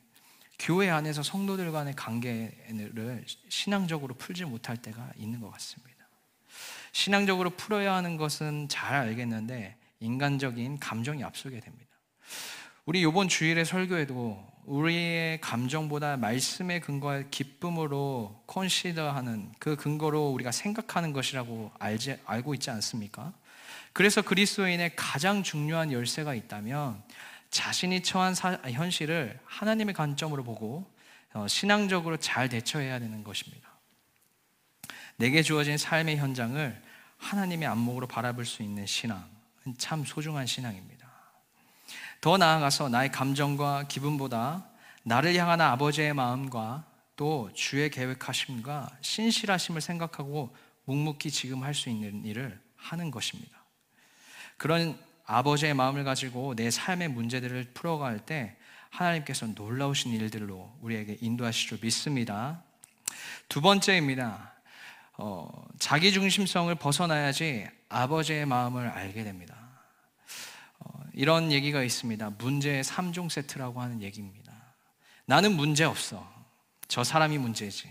교회 0.60 0.92
안에서 0.92 1.24
성도들 1.24 1.72
간의 1.72 1.96
관계를 1.96 3.26
신앙적으로 3.50 4.14
풀지 4.14 4.46
못할 4.46 4.78
때가 4.78 5.12
있는 5.18 5.42
것 5.42 5.50
같습니다. 5.54 6.08
신앙적으로 6.92 7.50
풀어야 7.50 7.96
하는 7.96 8.18
것은 8.18 8.68
잘 8.70 8.94
알겠는데 8.94 9.76
인간적인 10.02 10.78
감정이 10.78 11.24
앞서게 11.24 11.60
됩니다. 11.60 11.90
우리 12.86 13.02
이번 13.02 13.28
주일의 13.28 13.66
설교에도 13.66 14.46
우리의 14.66 15.42
감정보다 15.42 16.18
말씀의 16.18 16.82
근거와 16.82 17.24
기쁨으로 17.32 18.44
컨시더하는 18.46 19.52
그 19.58 19.76
근거로 19.76 20.30
우리가 20.30 20.52
생각하는 20.52 21.12
것이라고 21.12 21.72
알지, 21.80 22.18
알고 22.26 22.54
있지 22.54 22.70
않습니까? 22.70 23.34
그래서 23.94 24.22
그리스도인의 24.22 24.96
가장 24.96 25.44
중요한 25.44 25.92
열쇠가 25.92 26.34
있다면 26.34 27.04
자신이 27.52 28.02
처한 28.02 28.34
사, 28.34 28.54
현실을 28.54 29.40
하나님의 29.46 29.94
관점으로 29.94 30.44
보고 30.44 30.92
어, 31.34 31.48
신앙적으로 31.48 32.18
잘 32.18 32.50
대처해야 32.50 33.00
되는 33.00 33.24
것입니다. 33.24 33.70
내게 35.16 35.44
주어진 35.44 35.78
삶의 35.78 36.18
현장을 36.18 36.82
하나님의 37.18 37.68
안목으로 37.68 38.08
바라볼 38.08 38.46
수 38.46 38.64
있는 38.64 38.86
신앙은 38.86 39.24
참 39.78 40.04
소중한 40.04 40.48
신앙입니다. 40.48 41.08
더 42.20 42.38
나아가서 42.38 42.90
나의 42.90 43.12
감정과 43.12 43.88
기분보다 43.88 44.66
나를 45.04 45.36
향한 45.36 45.62
아버지의 45.62 46.14
마음과 46.14 46.86
또 47.16 47.52
주의 47.54 47.90
계획하심과 47.90 48.90
신실하심을 49.02 49.82
생각하고 49.82 50.56
묵묵히 50.86 51.30
지금 51.30 51.64
할 51.64 51.74
수 51.74 51.90
있는 51.90 52.26
일을 52.26 52.60
하는 52.76 53.12
것입니다. 53.12 53.53
그런 54.58 54.98
아버지의 55.26 55.74
마음을 55.74 56.04
가지고 56.04 56.56
내 56.56 56.70
삶의 56.70 57.10
문제들을 57.10 57.72
풀어갈 57.74 58.20
때 58.20 58.56
하나님께서 58.90 59.48
놀라우신 59.48 60.12
일들로 60.14 60.72
우리에게 60.82 61.18
인도하실 61.22 61.70
줄 61.70 61.80
믿습니다. 61.82 62.62
두 63.50 63.62
번째입니다. 63.62 64.54
어, 65.18 65.50
자기 65.80 66.12
중심성을 66.12 66.74
벗어나야지 66.76 67.68
아버지의 67.90 68.46
마음을 68.46 68.88
알게 68.88 69.24
됩니다. 69.24 69.64
이런 71.14 71.52
얘기가 71.52 71.84
있습니다. 71.84 72.32
문제의 72.32 72.84
3종 72.84 73.30
세트라고 73.30 73.82
하는 73.82 74.02
얘기입니다. 74.02 74.52
나는 75.26 75.56
문제 75.56 75.84
없어. 75.84 76.28
저 76.88 77.04
사람이 77.04 77.38
문제지. 77.38 77.88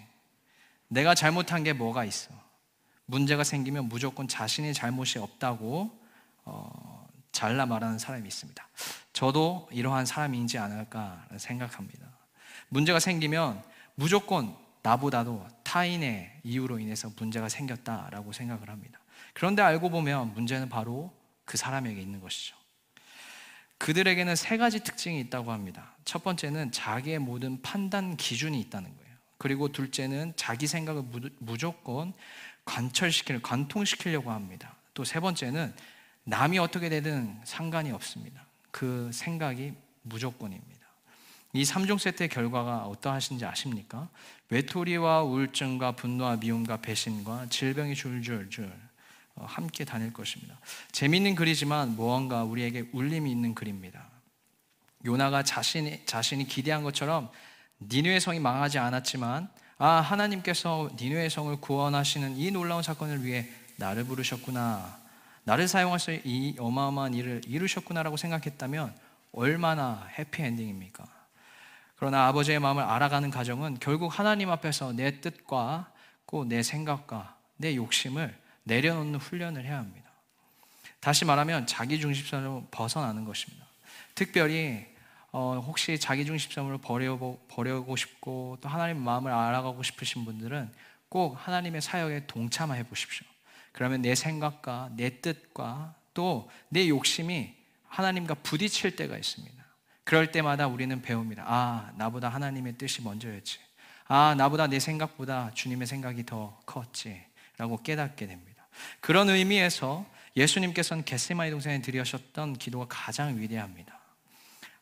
내가 0.88 1.14
잘못한 1.14 1.62
게 1.62 1.72
뭐가 1.72 2.04
있어. 2.04 2.30
문제가 3.06 3.44
생기면 3.44 3.88
무조건 3.88 4.26
자신의 4.26 4.74
잘못이 4.74 5.18
없다고 5.18 6.01
어, 6.44 7.06
잘라 7.32 7.66
말하는 7.66 7.98
사람이 7.98 8.26
있습니다. 8.28 8.66
저도 9.12 9.68
이러한 9.72 10.06
사람인지 10.06 10.58
않을까 10.58 11.26
생각합니다. 11.36 12.06
문제가 12.68 12.98
생기면 13.00 13.62
무조건 13.94 14.56
나보다도 14.82 15.46
타인의 15.62 16.40
이유로 16.42 16.78
인해서 16.78 17.10
문제가 17.16 17.48
생겼다라고 17.48 18.32
생각을 18.32 18.68
합니다. 18.68 18.98
그런데 19.32 19.62
알고 19.62 19.90
보면 19.90 20.34
문제는 20.34 20.68
바로 20.68 21.12
그 21.44 21.56
사람에게 21.56 22.00
있는 22.00 22.20
것이죠. 22.20 22.56
그들에게는 23.78 24.36
세 24.36 24.56
가지 24.56 24.80
특징이 24.80 25.20
있다고 25.20 25.52
합니다. 25.52 25.94
첫 26.04 26.22
번째는 26.22 26.70
자기의 26.72 27.18
모든 27.18 27.60
판단 27.62 28.16
기준이 28.16 28.60
있다는 28.60 28.94
거예요. 28.96 29.12
그리고 29.38 29.68
둘째는 29.68 30.34
자기 30.36 30.66
생각을 30.66 31.02
무조건 31.38 32.12
관철시킬, 32.64 33.42
관통시키려고 33.42 34.30
합니다. 34.30 34.76
또 34.94 35.04
세 35.04 35.20
번째는 35.20 35.74
남이 36.24 36.58
어떻게 36.58 36.88
되든 36.88 37.40
상관이 37.44 37.90
없습니다. 37.92 38.44
그 38.70 39.10
생각이 39.12 39.72
무조건입니다. 40.02 40.82
이 41.54 41.64
3종 41.64 41.98
세트의 41.98 42.28
결과가 42.28 42.86
어떠하신지 42.86 43.44
아십니까? 43.44 44.08
외톨이와 44.48 45.22
우울증과 45.22 45.92
분노와 45.92 46.36
미움과 46.36 46.78
배신과 46.78 47.48
질병이 47.50 47.94
줄줄줄 47.94 48.72
어, 49.34 49.46
함께 49.46 49.84
다닐 49.84 50.12
것입니다. 50.12 50.58
재미있는 50.92 51.34
글이지만 51.34 51.96
무언가 51.96 52.44
우리에게 52.44 52.88
울림이 52.92 53.30
있는 53.30 53.54
글입니다. 53.54 54.08
요나가 55.04 55.42
자신이, 55.42 56.04
자신이 56.06 56.46
기대한 56.46 56.82
것처럼 56.82 57.30
니누의 57.80 58.20
성이 58.20 58.38
망하지 58.38 58.78
않았지만 58.78 59.48
아 59.78 59.88
하나님께서 59.88 60.90
니누의 60.98 61.28
성을 61.28 61.54
구원하시는 61.56 62.36
이 62.36 62.50
놀라운 62.50 62.82
사건을 62.82 63.24
위해 63.24 63.48
나를 63.76 64.04
부르셨구나 64.04 65.01
나를 65.44 65.68
사용하셔 65.68 66.12
이 66.24 66.54
어마어마한 66.58 67.14
일을 67.14 67.42
이루셨구나라고 67.46 68.16
생각했다면 68.16 68.94
얼마나 69.32 70.08
해피엔딩입니까? 70.18 71.04
그러나 71.96 72.26
아버지의 72.26 72.58
마음을 72.58 72.82
알아가는 72.82 73.30
과정은 73.30 73.78
결국 73.80 74.18
하나님 74.18 74.50
앞에서 74.50 74.92
내 74.92 75.20
뜻과 75.20 75.90
내 76.46 76.62
생각과 76.62 77.36
내 77.58 77.76
욕심을 77.76 78.34
내려놓는 78.64 79.18
훈련을 79.18 79.64
해야 79.64 79.78
합니다. 79.78 80.10
다시 81.00 81.24
말하면 81.24 81.66
자기 81.66 82.00
중심성으로 82.00 82.68
벗어나는 82.70 83.24
것입니다. 83.24 83.66
특별히 84.14 84.86
어, 85.32 85.58
혹시 85.66 85.98
자기 85.98 86.26
중심성을 86.26 86.76
버려고, 86.78 87.40
버려고 87.48 87.96
싶고 87.96 88.58
또 88.60 88.68
하나님 88.68 89.02
마음을 89.02 89.32
알아가고 89.32 89.82
싶으신 89.82 90.24
분들은 90.24 90.70
꼭 91.08 91.36
하나님의 91.46 91.80
사역에 91.80 92.26
동참해 92.26 92.82
보십시오. 92.84 93.26
그러면 93.72 94.02
내 94.02 94.14
생각과 94.14 94.90
내 94.96 95.20
뜻과 95.20 95.94
또 96.14 96.48
내 96.68 96.88
욕심이 96.88 97.54
하나님과 97.88 98.34
부딪힐 98.42 98.96
때가 98.96 99.16
있습니다. 99.16 99.62
그럴 100.04 100.32
때마다 100.32 100.66
우리는 100.66 101.00
배웁니다. 101.02 101.44
아, 101.46 101.92
나보다 101.96 102.28
하나님의 102.30 102.78
뜻이 102.78 103.02
먼저였지. 103.02 103.58
아, 104.08 104.34
나보다 104.36 104.66
내 104.66 104.78
생각보다 104.78 105.50
주님의 105.54 105.86
생각이 105.86 106.24
더 106.24 106.58
컸지. 106.66 107.22
라고 107.58 107.82
깨닫게 107.82 108.26
됩니다. 108.26 108.66
그런 109.00 109.28
의미에서 109.28 110.06
예수님께서는 110.36 111.04
겟세마니 111.04 111.50
동산에 111.50 111.82
드리셨던 111.82 112.54
기도가 112.54 112.86
가장 112.88 113.38
위대합니다. 113.38 113.98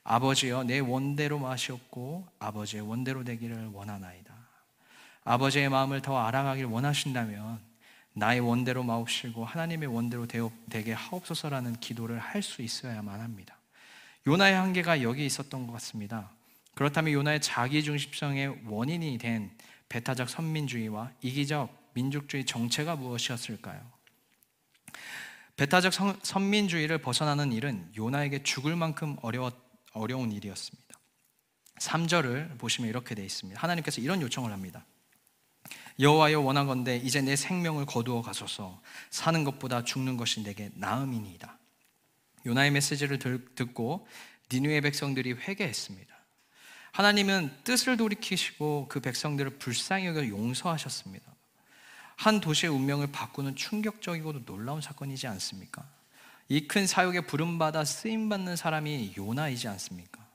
아버지여 0.04 0.62
내 0.64 0.78
원대로 0.78 1.38
마시옵고 1.38 2.26
아버지의 2.38 2.88
원대로 2.88 3.24
되기를 3.24 3.70
원하나이다. 3.72 4.32
아버지의 5.24 5.68
마음을 5.68 6.00
더 6.00 6.18
알아가길 6.18 6.64
원하신다면 6.66 7.60
나의 8.12 8.40
원대로 8.40 8.82
마옵시고 8.82 9.44
하나님의 9.44 9.88
원대로 9.88 10.26
되게 10.26 10.92
하옵소서라는 10.92 11.78
기도를 11.80 12.18
할 12.18 12.42
수 12.42 12.62
있어야만 12.62 13.20
합니다. 13.20 13.56
요나의 14.26 14.54
한계가 14.54 15.02
여기 15.02 15.24
있었던 15.26 15.66
것 15.66 15.72
같습니다. 15.74 16.30
그렇다면 16.74 17.12
요나의 17.12 17.40
자기중심성의 17.40 18.62
원인이 18.66 19.18
된 19.18 19.50
배타적 19.88 20.28
선민주의와 20.28 21.12
이기적 21.20 21.90
민족주의 21.94 22.44
정체가 22.44 22.96
무엇이었을까요? 22.96 23.80
배타적 25.56 25.92
성, 25.92 26.18
선민주의를 26.22 26.98
벗어나는 26.98 27.52
일은 27.52 27.92
요나에게 27.96 28.42
죽을 28.42 28.76
만큼 28.76 29.16
어려워, 29.22 29.52
어려운 29.92 30.32
일이었습니다. 30.32 30.98
3절을 31.78 32.58
보시면 32.58 32.88
이렇게 32.88 33.14
되어 33.14 33.24
있습니다. 33.24 33.60
하나님께서 33.60 34.00
이런 34.00 34.22
요청을 34.22 34.52
합니다. 34.52 34.84
여호와여 36.00 36.40
원하건대 36.40 36.96
이제 36.96 37.20
내 37.20 37.36
생명을 37.36 37.84
거두어 37.84 38.22
가소서 38.22 38.80
사는 39.10 39.44
것보다 39.44 39.84
죽는 39.84 40.16
것이 40.16 40.42
내게 40.42 40.70
나음이니이다. 40.74 41.58
요나의 42.46 42.70
메시지를 42.70 43.18
듣고 43.54 44.08
니누의 44.50 44.80
백성들이 44.80 45.34
회개했습니다. 45.34 46.14
하나님은 46.92 47.52
뜻을 47.64 47.96
돌이키시고 47.96 48.86
그 48.88 49.00
백성들을 49.00 49.58
불쌍히 49.58 50.06
여겨 50.06 50.26
용서하셨습니다. 50.28 51.30
한 52.16 52.40
도시의 52.40 52.72
운명을 52.72 53.12
바꾸는 53.12 53.54
충격적이고도 53.56 54.44
놀라운 54.44 54.80
사건이지 54.80 55.26
않습니까? 55.26 55.86
이 56.48 56.66
큰 56.66 56.86
사역에 56.86 57.20
부름받아 57.22 57.84
쓰임받는 57.84 58.56
사람이 58.56 59.14
요나이지 59.16 59.68
않습니까? 59.68 60.26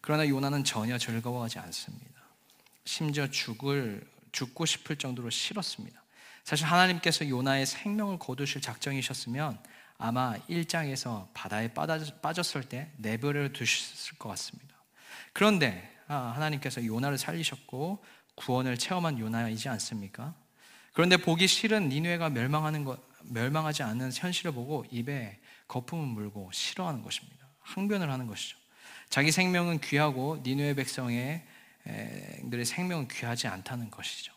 그러나 0.00 0.26
요나는 0.28 0.64
전혀 0.64 0.98
즐거워하지 0.98 1.60
않습니다. 1.60 2.20
심지어 2.84 3.30
죽을 3.30 4.04
죽고 4.32 4.66
싶을 4.66 4.96
정도로 4.96 5.30
싫었습니다. 5.30 6.02
사실 6.44 6.66
하나님께서 6.66 7.28
요나의 7.28 7.66
생명을 7.66 8.18
거두실 8.18 8.60
작정이셨으면 8.60 9.58
아마 9.98 10.34
1장에서 10.48 11.28
바다에 11.34 11.72
빠졌을 12.22 12.62
때 12.62 12.90
내버려 12.96 13.48
두셨을 13.50 14.18
것 14.18 14.28
같습니다. 14.30 14.74
그런데 15.32 15.88
아, 16.08 16.32
하나님께서 16.34 16.84
요나를 16.84 17.18
살리셨고 17.18 18.02
구원을 18.34 18.78
체험한 18.78 19.18
요나이지 19.18 19.68
않습니까? 19.68 20.34
그런데 20.92 21.16
보기 21.16 21.46
싫은 21.46 21.88
니누에가 21.88 22.30
멸망하는 22.30 22.84
것, 22.84 23.00
멸망하지 23.24 23.82
않는 23.82 24.10
현실을 24.12 24.52
보고 24.52 24.84
입에 24.90 25.38
거품을 25.68 26.06
물고 26.06 26.50
싫어하는 26.52 27.02
것입니다. 27.02 27.46
항변을 27.60 28.10
하는 28.10 28.26
것이죠. 28.26 28.56
자기 29.08 29.30
생명은 29.30 29.80
귀하고 29.80 30.40
니누의 30.42 30.74
백성의 30.74 31.44
들의 31.84 32.64
생명은 32.64 33.08
귀하지 33.08 33.48
않다는 33.48 33.90
것이죠. 33.90 34.32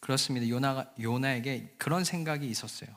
그렇습니다. 0.00 0.48
요나가 0.48 0.92
요나에게 1.00 1.74
그런 1.78 2.04
생각이 2.04 2.48
있었어요. 2.48 2.88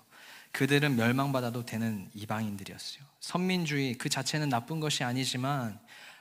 그들은 0.52 0.96
멸망받아도 0.96 1.66
되는 1.66 2.10
이방인들이었어요. 2.14 3.04
선민주의 3.20 3.96
그 3.96 4.10
자체는 4.10 4.50
나쁜 4.50 4.80
것이 4.80 5.04
아니지만 5.04 5.80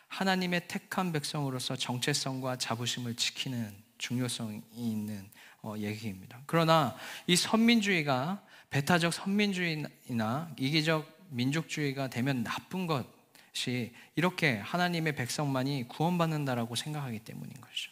하나님의 0.09 0.69
택한 0.69 1.13
백성으로서 1.13 1.77
정체성과 1.77 2.57
자부심을 2.57 3.17
지키는 3.17 3.75
중요성이 3.99 4.63
있는 4.75 5.29
어, 5.63 5.75
얘기입니다. 5.77 6.41
그러나 6.47 6.97
이 7.27 7.37
선민주의가 7.37 8.43
배타적 8.71 9.13
선민주의나 9.13 10.53
이기적 10.59 11.21
민족주의가 11.29 12.09
되면 12.09 12.43
나쁜 12.43 12.87
것 12.87 13.07
이 13.69 13.91
이렇게 14.15 14.59
하나님의 14.59 15.15
백성만이 15.15 15.89
구원받는다라고 15.89 16.77
생각하기 16.77 17.21
때문인 17.21 17.53
것이죠. 17.61 17.91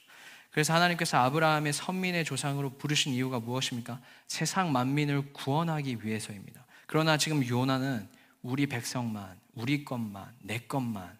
그래서 0.51 0.75
하나님께서 0.75 1.19
아브라함의 1.19 1.73
선민의 1.73 2.25
조상으로 2.25 2.71
부르신 2.79 3.13
이유가 3.13 3.39
무엇입니까? 3.39 4.01
세상 4.27 4.73
만민을 4.73 5.33
구원하기 5.33 5.99
위해서입니다. 6.03 6.65
그러나 6.87 7.17
지금 7.17 7.47
요나는 7.47 8.09
우리 8.43 8.67
백성만, 8.67 9.39
우리 9.55 9.85
것만, 9.85 10.35
내 10.43 10.59
것만 10.59 11.19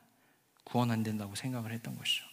구원 0.65 0.91
안 0.91 1.03
된다고 1.03 1.35
생각을 1.35 1.73
했던 1.73 1.97
것이죠. 1.97 2.28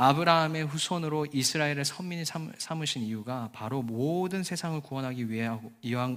아브라함의 0.00 0.64
후손으로 0.66 1.26
이스라엘의 1.32 1.84
선민이 1.84 2.22
삼으신 2.58 3.02
이유가 3.02 3.50
바로 3.52 3.82
모든 3.82 4.44
세상을 4.44 4.80
구원하기 4.80 5.28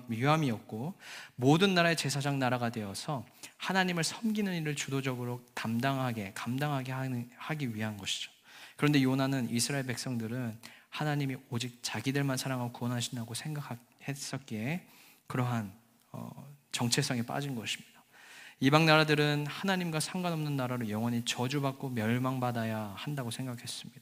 위함이었고 0.08 0.94
모든 1.36 1.74
나라의 1.74 1.98
제사장 1.98 2.38
나라가 2.38 2.70
되어서 2.70 3.26
하나님을 3.58 4.04
섬기는 4.04 4.54
일을 4.54 4.76
주도적으로 4.76 5.44
담당하게 5.56 6.34
감당하게 6.36 6.92
하기 7.38 7.74
위한 7.74 7.98
것이죠. 7.98 8.32
그런데 8.78 9.02
요나는 9.02 9.50
이스라엘 9.50 9.84
백성들은 9.88 10.60
하나님이 10.90 11.38
오직 11.50 11.80
자기들만 11.82 12.38
사랑하고 12.38 12.74
구원하신다고 12.74 13.34
생각했었기에 13.34 14.86
그러한 15.26 15.74
어, 16.12 16.56
정체성에 16.72 17.24
빠진 17.24 17.56
것입니다. 17.56 17.91
이방 18.62 18.86
나라들은 18.86 19.48
하나님과 19.48 20.00
상관없는 20.00 20.56
나라로 20.56 20.90
영원히 20.90 21.26
저주받고 21.26 21.90
멸망받아야 21.90 22.94
한다고 22.96 23.30
생각했습니다. 23.30 24.02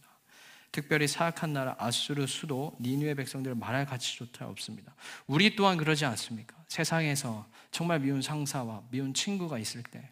특별히 0.71 1.07
사악한 1.07 1.53
나라 1.53 1.75
아수르 1.79 2.27
수도 2.27 2.77
니누의 2.79 3.15
백성들 3.15 3.55
말할 3.55 3.87
가치조차 3.87 4.47
없습니다. 4.49 4.93
우리 5.25 5.55
또한 5.55 5.77
그러지 5.77 6.05
않습니까? 6.05 6.55
세상에서 6.67 7.47
정말 7.71 7.99
미운 7.99 8.21
상사와 8.21 8.83
미운 8.91 9.13
친구가 9.15 9.57
있을 9.57 9.81
때 9.81 10.11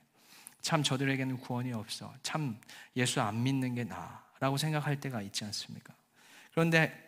참 0.67 0.83
저들에게는 0.83 1.38
구원이 1.38 1.71
없어. 1.71 2.13
참 2.23 2.60
예수 2.97 3.21
안 3.21 3.41
믿는 3.41 3.73
게 3.75 3.86
나라고 3.86 4.57
생각할 4.57 4.99
때가 4.99 5.21
있지 5.21 5.45
않습니까? 5.45 5.93
그런데 6.51 7.05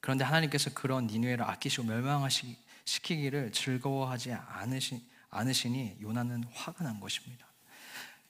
그런데 0.00 0.24
하나님께서 0.24 0.72
그런 0.72 1.06
니누에를 1.06 1.44
아끼시고 1.44 1.84
멸망시키기를 1.84 3.52
즐거워하지 3.52 4.32
않으신 4.32 5.02
않으시니 5.30 5.96
요나는 6.00 6.44
화가 6.52 6.84
난 6.84 7.00
것입니다. 7.00 7.46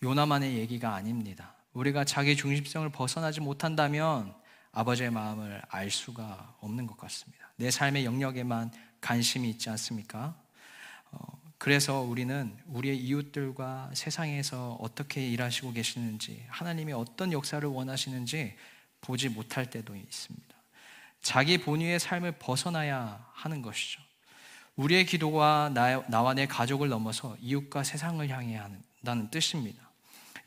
요나만의 0.02 0.56
얘기가 0.56 0.94
아닙니다. 0.94 1.54
우리가 1.72 2.04
자기 2.04 2.36
중심성을 2.36 2.88
벗어나지 2.90 3.40
못한다면 3.40 4.34
아버지의 4.72 5.10
마음을 5.10 5.62
알 5.68 5.90
수가 5.90 6.56
없는 6.60 6.86
것 6.86 6.96
같습니다. 6.98 7.50
내 7.56 7.70
삶의 7.70 8.04
영역에만 8.04 8.70
관심이 9.00 9.48
있지 9.50 9.70
않습니까? 9.70 10.36
어, 11.10 11.40
그래서 11.58 12.00
우리는 12.00 12.56
우리의 12.66 12.98
이웃들과 12.98 13.90
세상에서 13.94 14.74
어떻게 14.80 15.26
일하시고 15.28 15.72
계시는지, 15.72 16.44
하나님이 16.48 16.92
어떤 16.92 17.32
역사를 17.32 17.66
원하시는지 17.66 18.54
보지 19.00 19.30
못할 19.30 19.70
때도 19.70 19.96
있습니다. 19.96 20.56
자기 21.22 21.58
본위의 21.58 21.98
삶을 21.98 22.32
벗어나야 22.32 23.26
하는 23.32 23.62
것이죠. 23.62 24.02
우리의 24.76 25.06
기도가 25.06 25.70
나 25.72 26.22
와 26.22 26.34
내 26.34 26.46
가족을 26.46 26.88
넘어서 26.88 27.36
이웃과 27.40 27.82
세상을 27.84 28.28
향해 28.28 28.56
한다는 28.56 29.30
뜻입니다. 29.30 29.82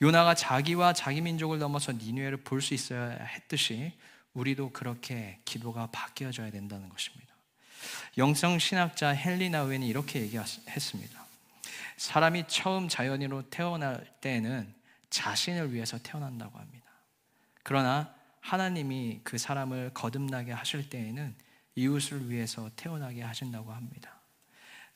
요나가 0.01 0.33
자기와 0.35 0.93
자기 0.93 1.19
민족을 1.21 1.59
넘어서 1.59 1.91
니누에를 1.91 2.37
볼 2.43 2.61
수 2.61 2.73
있어야 2.73 3.09
했듯이 3.09 3.93
우리도 4.33 4.71
그렇게 4.71 5.39
기도가 5.45 5.87
바뀌어져야 5.91 6.51
된다는 6.51 6.87
것입니다. 6.89 7.33
영성 8.17 8.59
신학자 8.59 9.09
헬리나 9.09 9.63
웬이 9.63 9.87
이렇게 9.87 10.21
얘기했습니다. 10.21 11.25
사람이 11.97 12.45
처음 12.47 12.87
자연인으로 12.87 13.49
태어날 13.49 14.05
때에는 14.21 14.73
자신을 15.09 15.73
위해서 15.73 15.97
태어난다고 15.97 16.57
합니다. 16.59 16.85
그러나 17.63 18.13
하나님이 18.41 19.21
그 19.23 19.37
사람을 19.37 19.91
거듭나게 19.93 20.51
하실 20.51 20.89
때에는 20.89 21.35
이웃을 21.75 22.29
위해서 22.29 22.69
태어나게 22.75 23.21
하신다고 23.23 23.73
합니다. 23.73 24.18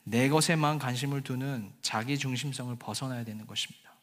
내 0.04 0.28
것에만 0.28 0.78
관심을 0.78 1.22
두는 1.22 1.72
자기 1.82 2.18
중심성을 2.18 2.74
벗어나야 2.76 3.24
되는 3.24 3.46
것입니다. 3.46 3.94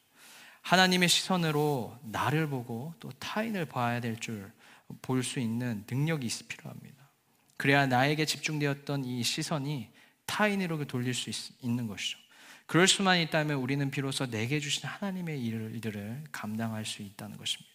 하나님의 0.62 1.08
시선으로 1.08 1.98
나를 2.02 2.48
보고 2.48 2.94
또 3.00 3.10
타인을 3.18 3.66
봐야 3.66 4.00
될 4.00 4.16
줄 4.16 4.52
볼 5.00 5.22
수 5.22 5.40
있는 5.40 5.84
능력이 5.90 6.28
필요합니다. 6.48 7.10
그래야 7.56 7.86
나에게 7.86 8.26
집중되었던 8.26 9.04
이 9.04 9.22
시선이 9.22 9.88
타인으로 10.26 10.84
돌릴 10.86 11.14
수 11.14 11.30
있, 11.30 11.36
는 11.62 11.86
것이죠. 11.86 12.18
그럴 12.66 12.88
수만 12.88 13.18
있다면 13.20 13.58
우리는 13.58 13.90
비로소 13.90 14.26
내게 14.26 14.60
주신 14.60 14.84
하나님의 14.84 15.42
일들을 15.42 16.24
감당할 16.32 16.84
수 16.84 17.02
있다는 17.02 17.36
것입니다. 17.36 17.70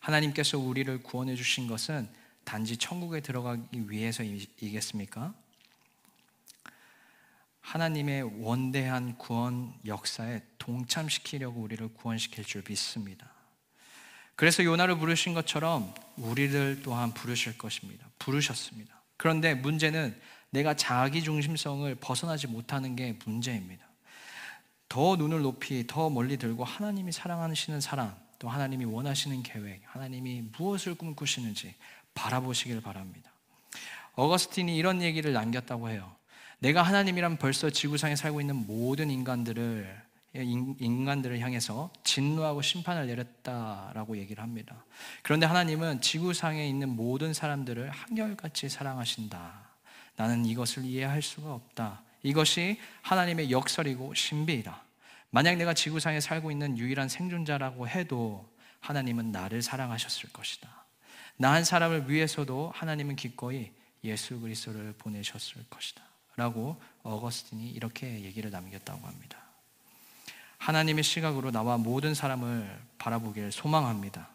하나님께서 0.00 0.58
우리를 0.58 1.02
구원해 1.02 1.34
주신 1.34 1.66
것은 1.66 2.08
단지 2.44 2.76
천국에 2.76 3.20
들어가기 3.20 3.90
위해서이겠습니까? 3.90 5.34
하나님의 7.64 8.42
원대한 8.42 9.16
구원 9.16 9.72
역사에 9.86 10.42
동참시키려고 10.58 11.62
우리를 11.62 11.88
구원시킬 11.94 12.44
줄 12.44 12.62
믿습니다. 12.68 13.26
그래서 14.36 14.62
요나를 14.62 14.98
부르신 14.98 15.32
것처럼 15.32 15.92
우리를 16.16 16.82
또한 16.82 17.14
부르실 17.14 17.56
것입니다. 17.56 18.06
부르셨습니다. 18.18 19.00
그런데 19.16 19.54
문제는 19.54 20.14
내가 20.50 20.74
자기 20.74 21.22
중심성을 21.22 21.92
벗어나지 21.96 22.46
못하는 22.46 22.96
게 22.96 23.16
문제입니다. 23.24 23.84
더 24.88 25.16
눈을 25.16 25.40
높이 25.40 25.86
더 25.86 26.10
멀리 26.10 26.36
들고 26.36 26.64
하나님이 26.64 27.12
사랑하시는 27.12 27.80
사람, 27.80 28.14
또 28.38 28.48
하나님이 28.48 28.84
원하시는 28.84 29.42
계획, 29.42 29.82
하나님이 29.86 30.42
무엇을 30.56 30.96
꿈꾸시는지 30.96 31.74
바라보시길 32.14 32.82
바랍니다. 32.82 33.32
어거스틴이 34.14 34.76
이런 34.76 35.02
얘기를 35.02 35.32
남겼다고 35.32 35.88
해요. 35.88 36.14
내가 36.58 36.82
하나님이란 36.82 37.36
벌써 37.36 37.70
지구상에 37.70 38.16
살고 38.16 38.40
있는 38.40 38.66
모든 38.66 39.10
인간들을 39.10 40.02
인간들을 40.36 41.38
향해서 41.38 41.92
진노하고 42.02 42.60
심판을 42.60 43.06
내렸다라고 43.06 44.16
얘기를 44.18 44.42
합니다. 44.42 44.84
그런데 45.22 45.46
하나님은 45.46 46.00
지구상에 46.00 46.68
있는 46.68 46.88
모든 46.88 47.32
사람들을 47.32 47.88
한결같이 47.90 48.68
사랑하신다. 48.68 49.52
나는 50.16 50.44
이것을 50.44 50.84
이해할 50.84 51.22
수가 51.22 51.54
없다. 51.54 52.02
이것이 52.24 52.80
하나님의 53.02 53.50
역설이고 53.52 54.14
신비이다. 54.14 54.82
만약 55.30 55.56
내가 55.56 55.74
지구상에 55.74 56.20
살고 56.20 56.50
있는 56.50 56.78
유일한 56.78 57.08
생존자라고 57.08 57.88
해도 57.88 58.48
하나님은 58.80 59.30
나를 59.30 59.62
사랑하셨을 59.62 60.32
것이다. 60.32 60.84
나 61.36 61.52
한 61.52 61.64
사람을 61.64 62.08
위해서도 62.10 62.72
하나님은 62.74 63.16
기꺼이 63.16 63.72
예수 64.04 64.38
그리스도를 64.38 64.94
보내셨을 64.98 65.64
것이다. 65.68 66.03
라고 66.36 66.80
어거스틴이 67.02 67.70
이렇게 67.70 68.22
얘기를 68.22 68.50
남겼다고 68.50 69.06
합니다. 69.06 69.38
하나님의 70.58 71.04
시각으로 71.04 71.50
나와 71.50 71.76
모든 71.76 72.14
사람을 72.14 72.80
바라보길 72.98 73.52
소망합니다. 73.52 74.28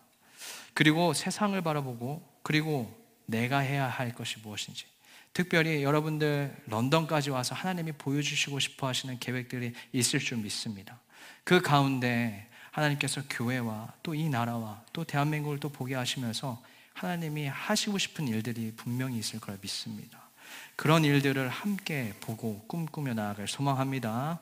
그리고 0.74 1.14
세상을 1.14 1.60
바라보고 1.62 2.28
그리고 2.44 2.96
내가 3.26 3.60
해야 3.60 3.88
할 3.88 4.14
것이 4.14 4.40
무엇인지 4.40 4.86
특별히 5.34 5.84
여러분들 5.84 6.56
런던까지 6.68 7.30
와서 7.30 7.56
하나님이 7.56 7.94
보여주시고 7.94 8.60
싶어 8.60 8.88
하시는 8.88 9.20
계획들이 9.20 9.74
있을 9.92 10.20
줄 10.20 10.38
믿습니다. 10.38 11.00
그 11.44 11.62
가운데 11.62 12.48
하나님께서 12.72 13.22
교회와 13.30 13.94
또 14.04 14.14
이 14.14 14.30
나라와 14.30 14.84
또 14.94 15.04
대한민국을 15.04 15.60
또 15.60 15.70
보게 15.70 15.96
하시면서 15.96 16.62
하나님이 16.94 17.48
하시고 17.48 17.98
싶은 17.98 18.28
일들이 18.28 18.74
분명히 18.76 19.20
있을 19.20 19.40
거라 19.40 19.58
믿습니다. 19.62 20.29
그런 20.76 21.04
일들을 21.04 21.50
함께 21.50 22.14
보고 22.22 22.66
꿈꾸며 22.68 23.14
나아갈 23.14 23.48
소망합니다. 23.48 24.40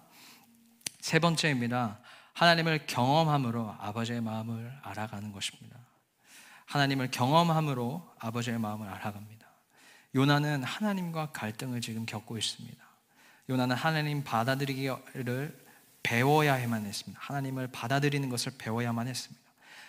세 0.99 1.19
번째입니다. 1.19 1.99
하나님을 2.33 2.85
경험함으로 2.85 3.75
아버지의 3.79 4.21
마음을 4.21 4.71
알아가는 4.83 5.31
것입니다. 5.31 5.77
하나님을 6.65 7.09
경험함으로 7.11 8.13
아버지의 8.19 8.59
마음을 8.59 8.87
알아갑니다. 8.87 9.47
요나는 10.15 10.63
하나님과 10.63 11.31
갈등을 11.31 11.81
지금 11.81 12.05
겪고 12.05 12.37
있습니다. 12.37 12.77
요나는 13.49 13.75
하나님 13.75 14.23
받아들이기를 14.23 15.65
배워야만 16.03 16.85
했습니다. 16.85 17.19
하나님을 17.23 17.67
받아들이는 17.71 18.29
것을 18.29 18.53
배워야만 18.57 19.07
했습니다. 19.07 19.47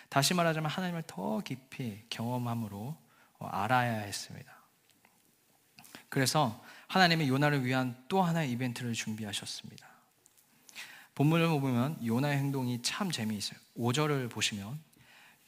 다시 0.08 0.34
말하자면 0.34 0.70
하나님을 0.70 1.02
더 1.06 1.40
깊이 1.40 2.02
경험함으로 2.08 2.96
알아야 3.40 4.00
했습니다. 4.00 4.57
그래서 6.08 6.62
하나님이 6.86 7.28
요나를 7.28 7.64
위한 7.64 7.96
또 8.08 8.22
하나의 8.22 8.50
이벤트를 8.52 8.92
준비하셨습니다. 8.94 9.86
본문을 11.14 11.48
보면 11.48 11.98
요나의 12.04 12.38
행동이 12.38 12.80
참 12.82 13.10
재미있어요. 13.10 13.58
5절을 13.76 14.30
보시면 14.30 14.78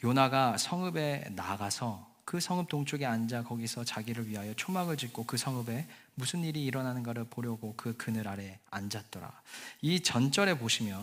요나가 0.02 0.56
성읍에 0.56 1.30
나가서 1.36 2.10
그 2.24 2.40
성읍 2.40 2.68
동쪽에 2.68 3.06
앉아 3.06 3.44
거기서 3.44 3.84
자기를 3.84 4.28
위하여 4.28 4.54
초막을 4.54 4.96
짓고 4.96 5.26
그 5.26 5.36
성읍에 5.36 5.88
무슨 6.14 6.44
일이 6.44 6.64
일어나는가를 6.64 7.24
보려고 7.24 7.74
그 7.76 7.96
그늘 7.96 8.28
아래 8.28 8.58
앉았더라. 8.70 9.42
이 9.82 10.00
전절에 10.00 10.58
보시면 10.58 11.02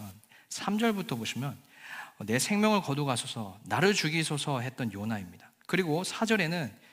3절부터 0.49 1.17
보시면 1.17 1.57
내 2.19 2.39
생명을 2.39 2.81
거두가소서 2.81 3.59
나를 3.65 3.93
죽이소서 3.93 4.61
했던 4.61 4.91
요나입니다. 4.91 5.51
그리고 5.65 6.03
4절에는 6.03 6.71
어, 6.71 6.86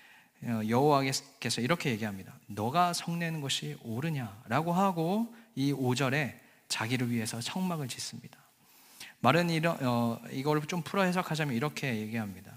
여호와께서 0.47 1.61
이렇게 1.61 1.91
얘기합니다. 1.91 2.35
너가 2.47 2.93
성내는 2.93 3.41
것이 3.41 3.77
옳으냐라고 3.83 4.73
하고 4.73 5.35
이 5.55 5.73
5절에 5.73 6.39
자기를 6.69 7.11
위해서 7.11 7.41
청막을 7.41 7.89
짓습니다. 7.89 8.39
말은 9.21 9.49
이런 9.49 9.79
어, 9.81 10.21
이걸 10.31 10.61
좀 10.67 10.83
풀어 10.83 11.03
해석하자면 11.03 11.55
이렇게 11.55 11.97
얘기합니다. 11.97 12.53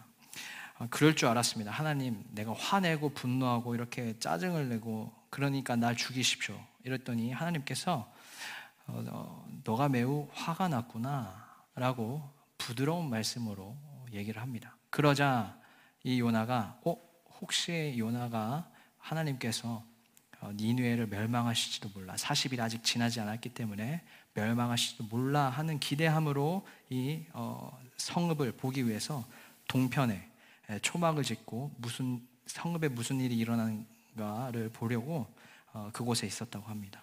어, 0.80 0.88
그럴 0.90 1.16
줄 1.16 1.30
알았습니다. 1.30 1.72
하나님, 1.72 2.24
내가 2.32 2.54
화내고 2.54 3.10
분노하고 3.10 3.74
이렇게 3.74 4.20
짜증을 4.20 4.70
내고 4.70 5.14
그러니까 5.30 5.76
날 5.76 5.96
죽이십시오. 5.96 6.60
이랬더니 6.84 7.32
하나님께서 7.32 8.12
어, 8.88 9.04
어, 9.08 9.48
너가 9.64 9.88
매우 9.88 10.28
화가 10.34 10.68
났구나라고 10.68 12.30
부드러운 12.58 13.10
말씀으로 13.10 13.76
얘기를 14.12 14.42
합니다. 14.42 14.76
그러자 14.90 15.58
이 16.04 16.20
요나가 16.20 16.78
어 16.86 17.07
혹시 17.42 17.96
요나가 17.98 18.70
하나님께서 18.98 19.84
어, 20.40 20.52
니누에를 20.54 21.08
멸망하실지도 21.08 21.90
몰라. 21.96 22.16
40일 22.16 22.60
아직 22.60 22.84
지나지 22.84 23.20
않았기 23.20 23.50
때문에 23.50 24.04
멸망하실지도 24.34 25.06
몰라 25.06 25.50
하는 25.50 25.80
기대함으로 25.80 26.66
이 26.90 27.26
어, 27.34 27.78
성읍을 27.98 28.54
보기 28.54 28.88
위해서 28.88 29.26
동편에 29.68 30.30
초막을 30.82 31.24
짓고 31.24 31.74
무슨 31.78 32.22
성읍에 32.46 32.90
무슨 32.90 33.20
일이 33.20 33.38
일어나는가를 33.38 34.70
보려고 34.70 35.28
어, 35.74 35.90
그곳에 35.92 36.28
있었다고 36.28 36.68
합니다. 36.68 37.02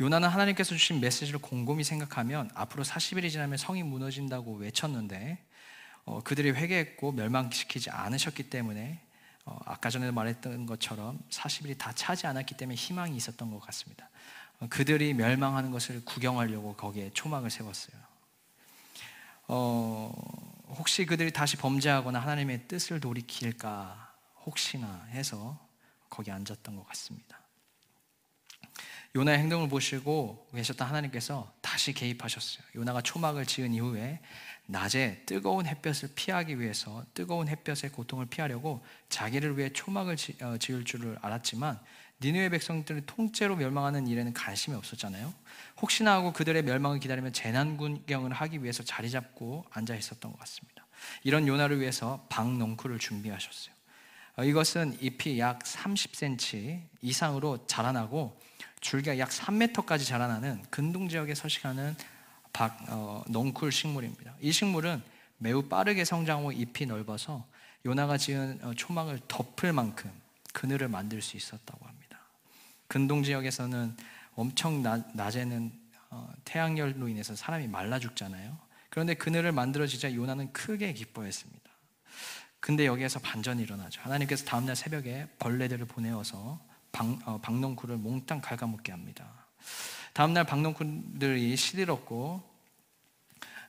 요나는 0.00 0.28
하나님께서 0.28 0.74
주신 0.74 1.00
메시지를 1.00 1.40
곰곰이 1.40 1.82
생각하면 1.82 2.50
앞으로 2.54 2.84
40일이 2.84 3.30
지나면 3.30 3.56
성이 3.56 3.82
무너진다고 3.82 4.54
외쳤는데 4.56 5.38
어, 6.06 6.20
그들이 6.22 6.52
회개했고 6.52 7.12
멸망시키지 7.12 7.90
않으셨기 7.90 8.48
때문에 8.48 9.00
어, 9.44 9.58
아까 9.64 9.90
전에 9.90 10.10
말했던 10.10 10.66
것처럼 10.66 11.18
40일이 11.30 11.76
다 11.76 11.92
차지 11.92 12.26
않았기 12.26 12.56
때문에 12.56 12.76
희망이 12.76 13.16
있었던 13.16 13.50
것 13.50 13.60
같습니다. 13.60 14.08
어, 14.60 14.68
그들이 14.70 15.14
멸망하는 15.14 15.72
것을 15.72 16.04
구경하려고 16.04 16.74
거기에 16.74 17.10
초막을 17.12 17.50
세웠어요. 17.50 17.96
어, 19.48 20.12
혹시 20.68 21.04
그들이 21.06 21.32
다시 21.32 21.56
범죄하거나 21.56 22.18
하나님의 22.20 22.68
뜻을 22.68 23.00
돌이킬까 23.00 24.14
혹시나 24.44 25.04
해서 25.10 25.58
거기 26.08 26.30
앉았던 26.30 26.76
것 26.76 26.86
같습니다. 26.86 27.40
요나의 29.16 29.38
행동을 29.38 29.68
보시고 29.68 30.46
계셨던 30.54 30.86
하나님께서 30.86 31.50
다시 31.62 31.92
개입하셨어요. 31.94 32.66
요나가 32.74 33.00
초막을 33.00 33.46
지은 33.46 33.72
이후에 33.72 34.20
낮에 34.66 35.22
뜨거운 35.26 35.66
햇볕을 35.66 36.10
피하기 36.14 36.60
위해서 36.60 37.04
뜨거운 37.14 37.48
햇볕의 37.48 37.90
고통을 37.90 38.26
피하려고 38.26 38.84
자기를 39.08 39.56
위해 39.56 39.72
초막을 39.72 40.16
지, 40.16 40.36
어, 40.42 40.56
을 40.70 40.84
줄을 40.84 41.16
알았지만 41.22 41.78
니누의 42.20 42.50
백성들을 42.50 43.02
통째로 43.06 43.56
멸망하는 43.56 44.06
일에는 44.06 44.32
관심이 44.32 44.74
없었잖아요. 44.76 45.32
혹시나 45.80 46.14
하고 46.14 46.32
그들의 46.32 46.62
멸망을 46.62 46.98
기다리며 46.98 47.30
재난 47.30 47.76
군경을 47.76 48.32
하기 48.32 48.62
위해서 48.62 48.82
자리 48.82 49.10
잡고 49.10 49.66
앉아 49.70 49.94
있었던 49.94 50.32
것 50.32 50.38
같습니다. 50.40 50.86
이런 51.22 51.46
요나를 51.46 51.80
위해서 51.80 52.26
방농쿨을 52.30 52.98
준비하셨어요. 52.98 53.74
어, 54.38 54.44
이것은 54.44 54.98
잎이 55.00 55.38
약 55.38 55.60
30cm 55.60 56.82
이상으로 57.02 57.66
자라나고 57.66 58.38
줄기가 58.80 59.18
약 59.18 59.30
3m까지 59.30 60.06
자라나는 60.06 60.62
근동 60.70 61.08
지역에 61.08 61.34
서식하는 61.34 61.96
박, 62.56 62.74
어, 62.88 63.22
넝쿨 63.28 63.70
식물입니다. 63.70 64.34
이 64.40 64.50
식물은 64.50 65.02
매우 65.36 65.68
빠르게 65.68 66.06
성장하고 66.06 66.52
잎이 66.52 66.86
넓어서 66.86 67.46
요나가 67.84 68.16
지은 68.16 68.60
어, 68.62 68.72
초막을 68.72 69.20
덮을 69.28 69.74
만큼 69.74 70.10
그늘을 70.54 70.88
만들 70.88 71.20
수 71.20 71.36
있었다고 71.36 71.86
합니다. 71.86 72.18
근동 72.88 73.22
지역에서는 73.22 73.94
엄청 74.36 74.82
낮, 74.82 75.04
낮에는 75.12 75.70
어, 76.08 76.32
태양열로 76.44 77.08
인해서 77.08 77.36
사람이 77.36 77.68
말라 77.68 77.98
죽잖아요. 77.98 78.56
그런데 78.88 79.12
그늘을 79.12 79.52
만들어지자 79.52 80.14
요나는 80.14 80.50
크게 80.54 80.94
기뻐했습니다. 80.94 81.70
근데 82.58 82.86
여기에서 82.86 83.18
반전이 83.18 83.62
일어나죠. 83.64 84.00
하나님께서 84.00 84.46
다음날 84.46 84.76
새벽에 84.76 85.28
벌레들을 85.38 85.84
보내어서 85.84 86.58
방, 86.90 87.18
어, 87.26 87.38
박농쿨을 87.38 87.98
몽땅 87.98 88.40
갉아먹게 88.40 88.92
합니다. 88.92 89.46
다음날 90.16 90.44
박농꾼들이 90.44 91.54
시들었고 91.56 92.42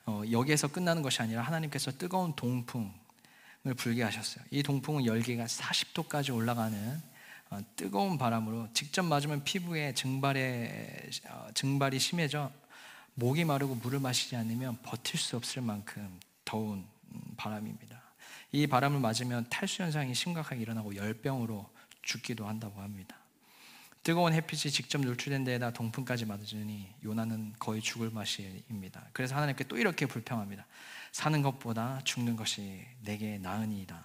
어, 0.05 0.21
여기에서 0.31 0.69
끝나는 0.69 1.01
것이 1.01 1.21
아니라 1.21 1.41
하나님께서 1.41 1.91
뜨거운 1.91 2.33
동풍을 2.37 3.73
불게 3.75 4.01
하셨어요. 4.03 4.45
이 4.49 4.63
동풍은 4.63 5.05
열기가 5.05 5.43
40도까지 5.43 6.33
올라가는 6.33 7.01
어, 7.49 7.59
뜨거운 7.75 8.17
바람으로 8.17 8.69
직접 8.71 9.03
맞으면 9.03 9.43
피부에 9.43 9.93
증발에 9.93 11.09
어, 11.27 11.49
증발이 11.53 11.99
심해져 11.99 12.49
목이 13.15 13.43
마르고 13.43 13.75
물을 13.75 13.99
마시지 13.99 14.37
않으면 14.37 14.77
버틸 14.83 15.19
수 15.19 15.35
없을 15.35 15.61
만큼 15.61 16.17
더운 16.45 16.85
음, 17.11 17.21
바람입니다. 17.35 18.01
이 18.53 18.67
바람을 18.67 19.01
맞으면 19.01 19.47
탈수 19.49 19.83
현상이 19.83 20.15
심각하게 20.15 20.61
일어나고 20.61 20.95
열병으로 20.95 21.69
죽기도 22.03 22.47
한다고 22.47 22.79
합니다. 22.79 23.17
뜨거운 24.07 24.31
햇빛이 24.31 24.71
직접 24.71 25.01
노출된 25.01 25.43
데에다 25.43 25.71
동풍까지 25.71 26.27
맞으니 26.27 26.87
요나는 27.03 27.51
거의 27.59 27.81
죽을 27.81 28.09
맛입니다. 28.09 29.03
그래서 29.11 29.35
하나님께 29.35 29.65
또 29.65 29.77
이렇게 29.77 30.05
불평합니다. 30.05 30.65
사는 31.11 31.41
것보다 31.41 31.99
죽는 32.05 32.37
것이 32.37 32.85
내게 33.01 33.37
나으니이다. 33.37 34.01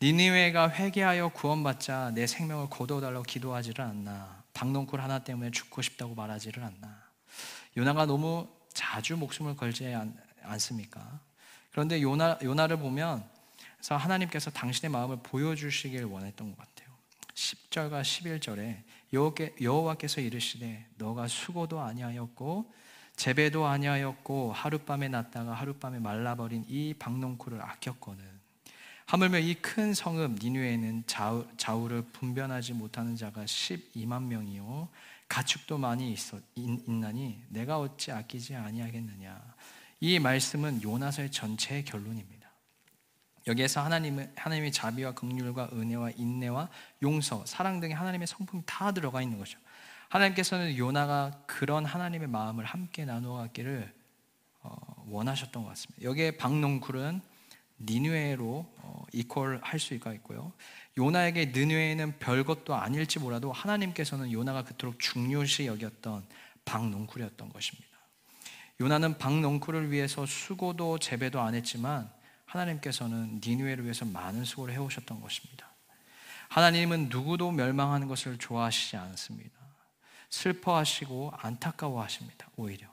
니니웨가 0.00 0.70
회개하여 0.70 1.28
구원받자 1.34 2.12
내 2.14 2.26
생명을 2.26 2.70
거두어달라고 2.70 3.24
기도하지를 3.24 3.84
않나. 3.84 4.42
박농쿨 4.54 5.02
하나 5.02 5.18
때문에 5.18 5.50
죽고 5.50 5.82
싶다고 5.82 6.14
말하지를 6.14 6.64
않나. 6.64 7.02
요나가 7.76 8.06
너무 8.06 8.48
자주 8.72 9.18
목숨을 9.18 9.54
걸지 9.54 9.86
않, 9.92 10.16
않습니까? 10.44 11.20
그런데 11.72 12.00
요나, 12.00 12.38
요나를 12.42 12.78
보면 12.78 13.28
하나님께서 13.86 14.50
당신의 14.50 14.90
마음을 14.90 15.18
보여주시길 15.22 16.04
원했던 16.04 16.56
것 16.56 16.56
같아요. 16.56 16.87
10절과 17.38 18.02
11절에 18.02 18.82
여호와께서 19.62 20.20
이르시되 20.20 20.86
너가 20.96 21.28
수고도 21.28 21.80
아니하였고 21.80 22.72
재배도 23.14 23.66
아니하였고 23.66 24.52
하룻밤에 24.52 25.08
났다가 25.08 25.54
하룻밤에 25.54 25.98
말라버린 26.00 26.64
이 26.68 26.94
박농쿨을 26.98 27.62
아꼈거든. 27.62 28.24
하물며 29.06 29.38
이 29.38 29.54
큰 29.54 29.94
성읍 29.94 30.38
니누에는 30.42 31.04
좌우, 31.06 31.46
좌우를 31.56 32.02
분변하지 32.12 32.74
못하는 32.74 33.16
자가 33.16 33.44
12만 33.44 34.24
명이요. 34.24 34.88
가축도 35.28 35.78
많이 35.78 36.12
있어, 36.12 36.38
있, 36.54 36.90
나니 36.90 37.42
내가 37.48 37.78
어찌 37.78 38.12
아끼지 38.12 38.54
아니하겠느냐? 38.54 39.40
이 40.00 40.18
말씀은 40.18 40.82
요나서의 40.82 41.30
전체의 41.30 41.84
결론입니다 41.84 42.37
여기에서 43.48 43.82
하나님의 43.82 44.30
하나님의 44.36 44.72
자비와 44.72 45.12
긍휼과 45.12 45.70
은혜와 45.72 46.10
인내와 46.16 46.68
용서, 47.02 47.44
사랑 47.46 47.80
등의 47.80 47.96
하나님의 47.96 48.26
성품이 48.26 48.62
다 48.66 48.92
들어가 48.92 49.22
있는 49.22 49.38
거죠. 49.38 49.58
하나님께서는 50.10 50.76
요나가 50.76 51.42
그런 51.46 51.84
하나님의 51.84 52.28
마음을 52.28 52.64
함께 52.64 53.04
나누어 53.04 53.38
갔기를 53.38 53.92
어, 54.62 55.04
원하셨던 55.08 55.62
것 55.62 55.68
같습니다. 55.70 56.02
여기에 56.02 56.32
박농쿨은 56.32 57.20
니누에로 57.80 58.66
어, 58.78 59.04
이퀄할 59.12 59.78
수가 59.78 60.12
있고요. 60.14 60.52
요나에게 60.96 61.52
느누에는 61.54 62.18
별것도 62.18 62.74
아닐지 62.74 63.18
몰라도 63.18 63.52
하나님께서는 63.52 64.32
요나가 64.32 64.64
그토록 64.64 64.98
중요시 64.98 65.66
여겼던 65.66 66.26
박농쿨이었던 66.64 67.50
것입니다. 67.50 67.88
요나는 68.80 69.18
박농쿨을 69.18 69.90
위해서 69.90 70.26
수고도 70.26 70.98
재배도 70.98 71.40
안 71.40 71.54
했지만 71.54 72.10
하나님께서는 72.48 73.40
니누에를 73.44 73.84
위해서 73.84 74.04
많은 74.04 74.44
수고를 74.44 74.74
해오셨던 74.74 75.20
것입니다. 75.20 75.68
하나님은 76.48 77.10
누구도 77.10 77.52
멸망하는 77.52 78.08
것을 78.08 78.38
좋아하시지 78.38 78.96
않습니다. 78.96 79.58
슬퍼하시고 80.30 81.32
안타까워하십니다. 81.36 82.48
오히려 82.56 82.86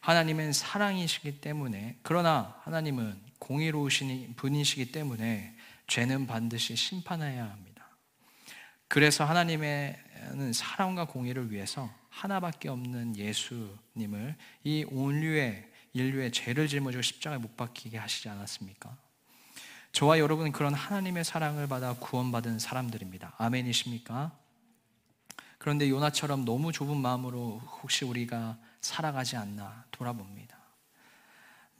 하나님은 0.00 0.52
사랑이시기 0.52 1.40
때문에 1.40 1.98
그러나 2.02 2.56
하나님은 2.64 3.18
공의로우신 3.38 4.34
분이시기 4.36 4.92
때문에 4.92 5.56
죄는 5.86 6.26
반드시 6.26 6.76
심판해야 6.76 7.44
합니다. 7.44 7.88
그래서 8.88 9.24
하나님의 9.24 9.98
사랑과 10.52 11.06
공의를 11.06 11.50
위해서 11.50 11.90
하나밖에 12.10 12.68
없는 12.68 13.16
예수님을 13.16 14.36
이 14.64 14.84
온류의 14.90 15.71
인류의 15.92 16.32
죄를 16.32 16.68
짊어지고 16.68 17.02
십자가에 17.02 17.38
못 17.38 17.56
박히게 17.56 17.98
하시지 17.98 18.28
않았습니까? 18.28 18.96
저와 19.92 20.18
여러분은 20.18 20.52
그런 20.52 20.72
하나님의 20.72 21.24
사랑을 21.24 21.66
받아 21.66 21.92
구원받은 21.94 22.58
사람들입니다. 22.58 23.34
아멘이십니까? 23.36 24.32
그런데 25.58 25.88
요나처럼 25.88 26.44
너무 26.44 26.72
좁은 26.72 26.96
마음으로 26.96 27.60
혹시 27.82 28.04
우리가 28.04 28.58
살아가지 28.80 29.36
않나 29.36 29.84
돌아봅니다. 29.90 30.56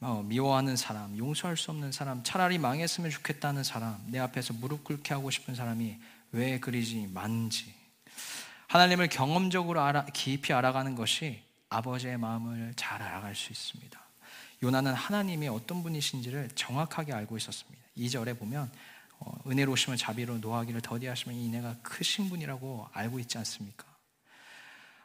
어, 0.01 0.22
미워하는 0.25 0.77
사람, 0.77 1.16
용서할 1.16 1.57
수 1.57 1.70
없는 1.70 1.92
사람, 1.92 2.22
차라리 2.22 2.59
망했으면 2.59 3.11
좋겠다는 3.11 3.64
사람, 3.64 4.05
내 4.09 4.18
앞에서 4.18 4.53
무릎 4.53 4.85
꿇게 4.85 5.14
하고 5.14 5.31
싶은 5.31 5.55
사람이 5.55 5.96
왜 6.33 6.61
그리지 6.61 7.09
많은지. 7.12 7.72
하나님을 8.66 9.09
경험적으로 9.09 9.81
알아, 9.81 10.07
깊이 10.07 10.53
알아가는 10.53 10.94
것이 10.96 11.42
아버지의 11.68 12.18
마음을 12.18 12.75
잘 12.77 13.01
알아갈 13.01 13.35
수 13.35 13.53
있습니다. 13.53 14.02
요나는 14.62 14.94
하나님이 14.94 15.48
어떤 15.48 15.83
분이신지를 15.83 16.51
정확하게 16.55 17.12
알고 17.12 17.37
있었습니다. 17.37 17.83
2절에 17.96 18.38
보면 18.38 18.70
어, 19.18 19.35
은혜로우심을 19.46 19.96
자비로 19.96 20.38
노하기를 20.38 20.81
더디하시면 20.81 21.37
이내가 21.37 21.77
크신 21.83 22.29
분이라고 22.29 22.88
알고 22.92 23.18
있지 23.20 23.38
않습니까? 23.38 23.85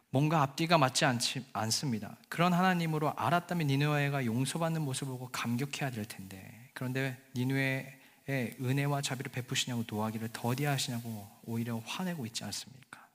뭔가 0.10 0.41
앞뒤가 0.41 0.78
맞지 0.78 1.06
않지, 1.06 1.46
않습니다. 1.54 2.15
그런 2.30 2.54
하나님으로 2.54 3.13
알았다면 3.15 3.67
니누에가 3.67 4.26
용서받는 4.26 4.82
모습을 4.84 5.13
보고 5.13 5.30
감격해야 5.30 5.91
될 5.91 6.06
텐데 6.06 6.70
그런데 6.74 7.17
니누에의 7.36 8.56
은혜와 8.62 9.02
자비를 9.02 9.32
베푸시냐고 9.32 9.84
노하기를 9.88 10.30
더디하시냐고 10.32 11.28
오히려 11.46 11.82
화내고 11.86 12.26
있지 12.28 12.43
않습니까? 12.46 13.06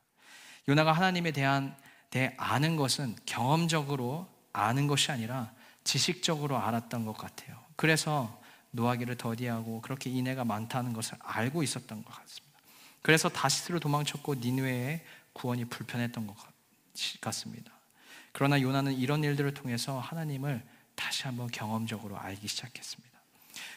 요나가 0.69 0.93
하나님에 0.93 1.31
대한 1.33 1.77
대 2.11 2.35
아는 2.37 2.77
것은 2.77 3.17
경험적으로 3.25 4.29
아는 4.53 4.87
것이 4.87 5.11
아니라 5.11 5.53
지식적으로 5.85 6.59
알았던 6.59 7.05
것 7.05 7.17
같아요. 7.17 7.57
그래서 7.77 8.41
노하기를 8.73 9.17
더디하고 9.17 9.81
그렇게 9.83 10.11
인애가 10.11 10.45
많다는 10.45 10.93
것을 10.93 11.19
알고 11.21 11.63
있었던 11.63 12.05
것 12.05 12.15
같습니다. 12.15 12.59
그래서 13.03 13.29
다시스로 13.29 13.81
도망쳤고 13.81 14.37
니누의 14.37 15.05
구원이 15.33 15.67
불편했던 15.67 16.27
것 16.27 16.37
같습니다. 17.21 17.73
그러나 18.33 18.61
요나는 18.61 18.95
이런 18.95 19.25
일들을 19.25 19.53
통해서 19.55 19.99
하나님을 19.99 20.63
다시 20.95 21.25
한번 21.25 21.49
경험적으로 21.49 22.19
알기 22.19 22.49
시작했습니다. 22.49 23.13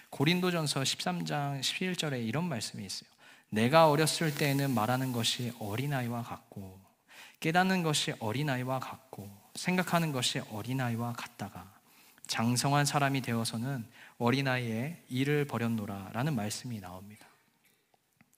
고린도전서 0.10 0.82
13장 0.82 1.60
11절에 1.60 2.26
이런 2.26 2.48
말씀이 2.48 2.86
있어요. 2.86 3.10
내가 3.50 3.90
어렸을 3.90 4.34
때에는 4.34 4.74
말하는 4.74 5.12
것이 5.12 5.52
어린아이와 5.60 6.24
같고 6.24 6.80
깨닫는 7.40 7.84
것이 7.84 8.14
어린아이와 8.20 8.80
같고 8.80 9.30
생각하는 9.56 10.12
것이 10.12 10.40
어린아이와 10.40 11.14
같다가 11.14 11.75
장성한 12.28 12.86
사람이 12.86 13.22
되어서는 13.22 13.86
어린아이의 14.18 15.04
일을 15.10 15.46
버렸노라 15.46 16.10
라는 16.14 16.36
말씀이 16.36 16.80
나옵니다. 16.80 17.26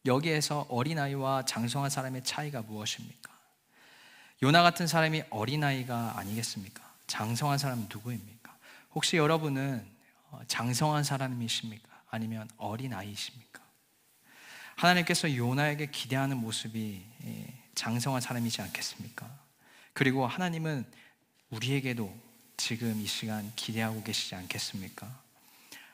여기에서 0.06 0.65
어린아이와 0.69 1.45
장성한 1.45 1.89
사람의 1.89 2.23
차이가 2.23 2.62
무엇입니까? 2.62 3.38
요나 4.43 4.62
같은 4.63 4.88
사람이 4.88 5.23
어린아이가 5.30 6.17
아니겠습니까? 6.17 6.84
장성한 7.08 7.58
사람은 7.58 7.88
누구입니까? 7.91 8.56
혹시 8.93 9.17
여러분은 9.17 9.86
어, 10.30 10.41
장성한 10.47 11.04
사람이십니까? 11.04 11.89
아니면 12.10 12.50
어린아이십니까? 12.58 13.62
하나님께서 14.76 15.36
요나에게 15.36 15.88
기대하는 15.88 16.38
모습이 16.38 17.04
예, 17.26 17.63
장성한 17.76 18.21
사람이지 18.21 18.62
않겠습니까? 18.62 19.28
그리고 19.93 20.28
하나님은 20.28 20.86
우리에게도 21.50 22.26
지금 22.57 22.99
이 22.99 23.05
시간 23.05 23.51
기대하고 23.55 24.03
계시지 24.03 24.35
않겠습니까? 24.35 25.07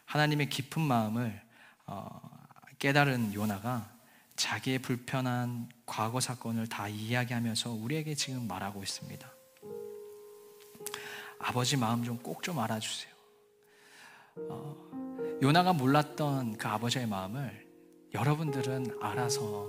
하나님의 0.05 0.49
깊은 0.49 0.81
마음을 0.81 1.41
어, 1.85 2.21
깨달은 2.79 3.33
요나가 3.33 3.91
자기의 4.35 4.79
불편한 4.79 5.69
과거 5.85 6.19
사건을 6.19 6.67
다 6.67 6.87
이야기하면서 6.87 7.71
우리에게 7.71 8.15
지금 8.15 8.47
말하고 8.47 8.81
있습니다. 8.81 9.31
아버지 11.39 11.77
마음 11.77 12.03
좀 12.03 12.17
꼭좀 12.17 12.55
좀 12.55 12.59
알아주세요. 12.59 13.13
어, 14.49 15.39
요나가 15.41 15.73
몰랐던 15.73 16.57
그 16.57 16.67
아버지의 16.67 17.05
마음을 17.05 17.67
여러분들은 18.13 18.99
알아서 19.01 19.67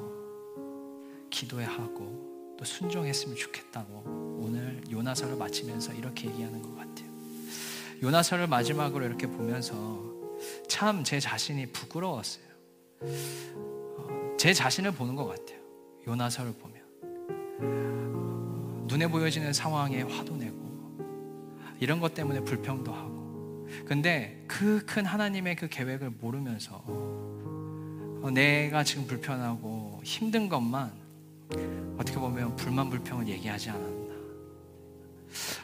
기도해 1.31 1.67
하고 1.67 2.34
또 2.59 2.65
순종했으면 2.65 3.37
좋겠다고 3.37 4.39
오늘 4.41 4.83
요나서를 4.91 5.37
마치면서 5.37 5.93
이렇게 5.95 6.29
얘기하는 6.29 6.63
것 6.63 6.75
같아요. 6.77 7.09
요나서를 8.03 8.47
마지막으로 8.47 9.05
이렇게 9.07 9.27
보면서 9.27 10.03
참 10.69 11.03
제 11.05 11.19
자신이 11.21 11.67
부끄러웠어요. 11.73 12.45
어, 13.01 14.37
제 14.39 14.53
자신을 14.53 14.93
보는 14.93 15.15
것 15.17 15.27
같아요. 15.27 15.59
요나서를 16.07 16.53
보면 16.55 16.85
눈에 18.87 19.07
보여지는 19.09 19.53
상황에 19.53 20.03
화도 20.03 20.37
내고 20.37 20.55
이런 21.81 21.99
것 22.01 22.15
때문에 22.15 22.41
불평도 22.41 22.93
하고 22.93 23.67
근데 23.87 24.45
그 24.47 24.85
큰 24.87 25.05
하나님의 25.07 25.57
그 25.57 25.69
계획을 25.69 26.11
모르면서 26.21 26.83
어, 26.87 28.31
내가 28.33 28.85
지금 28.85 29.07
불편하고 29.07 30.01
힘든 30.05 30.49
것만 30.49 30.93
어떻게 31.99 32.19
보면 32.19 32.57
불만 32.57 32.91
불평을 32.91 33.29
얘기하지 33.29 33.71
않았나 33.71 34.15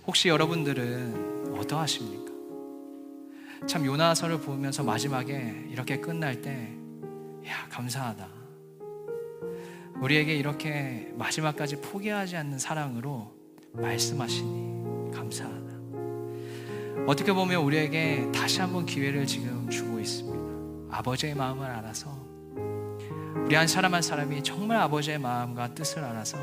혹시 0.07 0.29
여러분들은 0.29 1.55
어떠하십니까? 1.59 2.31
참 3.67 3.85
요나서를 3.85 4.41
보면서 4.41 4.83
마지막에 4.83 5.67
이렇게 5.71 6.01
끝날 6.01 6.41
때 6.41 6.75
야, 7.47 7.69
감사하다. 7.69 8.29
우리에게 10.01 10.35
이렇게 10.35 11.13
마지막까지 11.17 11.77
포기하지 11.77 12.37
않는 12.37 12.59
사랑으로 12.59 13.33
말씀하시니 13.73 15.13
감사하다. 15.13 15.71
어떻게 17.07 17.33
보면 17.33 17.63
우리에게 17.63 18.31
다시 18.33 18.61
한번 18.61 18.87
기회를 18.87 19.27
지금 19.27 19.69
주고 19.69 20.01
있습니다. 20.01 20.97
아버지의 20.97 21.35
마음을 21.35 21.67
알아서 21.67 22.30
우리 23.45 23.55
한 23.55 23.67
사람 23.67 23.95
한 23.95 24.03
사람이 24.03 24.43
정말 24.43 24.79
아버지의 24.79 25.19
마음과 25.19 25.75
뜻을 25.75 26.05
알아서 26.05 26.39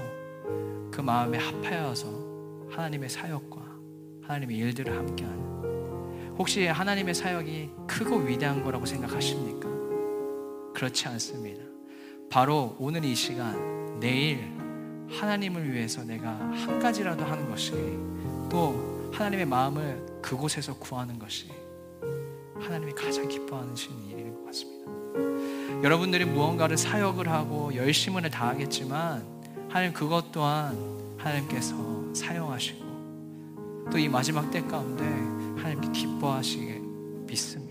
그 0.92 1.02
마음에 1.02 1.38
합하여서 1.38 2.08
하나님의 2.69 3.10
사역과 3.10 3.62
하나님의 4.24 4.58
일들을 4.58 4.96
함께하는 4.96 6.36
혹시 6.38 6.67
하나님의 6.67 7.15
사역이 7.15 7.71
크고 7.88 8.17
위대한 8.17 8.63
거라고 8.63 8.86
생각하십니까? 8.86 9.69
그렇지 10.74 11.08
않습니다. 11.08 11.63
바로 12.30 12.76
오늘 12.78 13.04
이 13.06 13.15
시간, 13.15 14.00
내일 14.00 14.52
하나님을 15.10 15.71
위해서 15.71 16.04
내가 16.04 16.30
한 16.30 16.80
가지라도 16.80 17.24
하는 17.24 17.50
것이 17.50 17.71
또 18.52 19.10
하나님의 19.13 19.46
마음을 19.46 20.06
그곳에서 20.21 20.78
구하는 20.78 21.17
것이 21.17 21.50
하나님이 22.60 22.92
가장 22.92 23.28
것 23.28 23.69
같습니다. 23.69 24.17
여러분들이 25.84 26.26
무언가를 26.26 26.78
사역을 26.78 27.30
하고 27.30 27.74
열심을 27.76 28.30
다하겠지만 28.30 29.24
하나님 29.70 29.94
그것 29.94 30.32
또한 30.32 30.76
하나님께서 31.18 31.76
사용하시고 32.13 32.88
또 33.92 33.98
이 33.98 34.10
마지막 34.10 34.52
때 34.52 34.62
가운데 34.62 35.04
하나님께 35.62 35.92
기뻐하시게 35.92 36.82
믿습니다. 37.28 37.67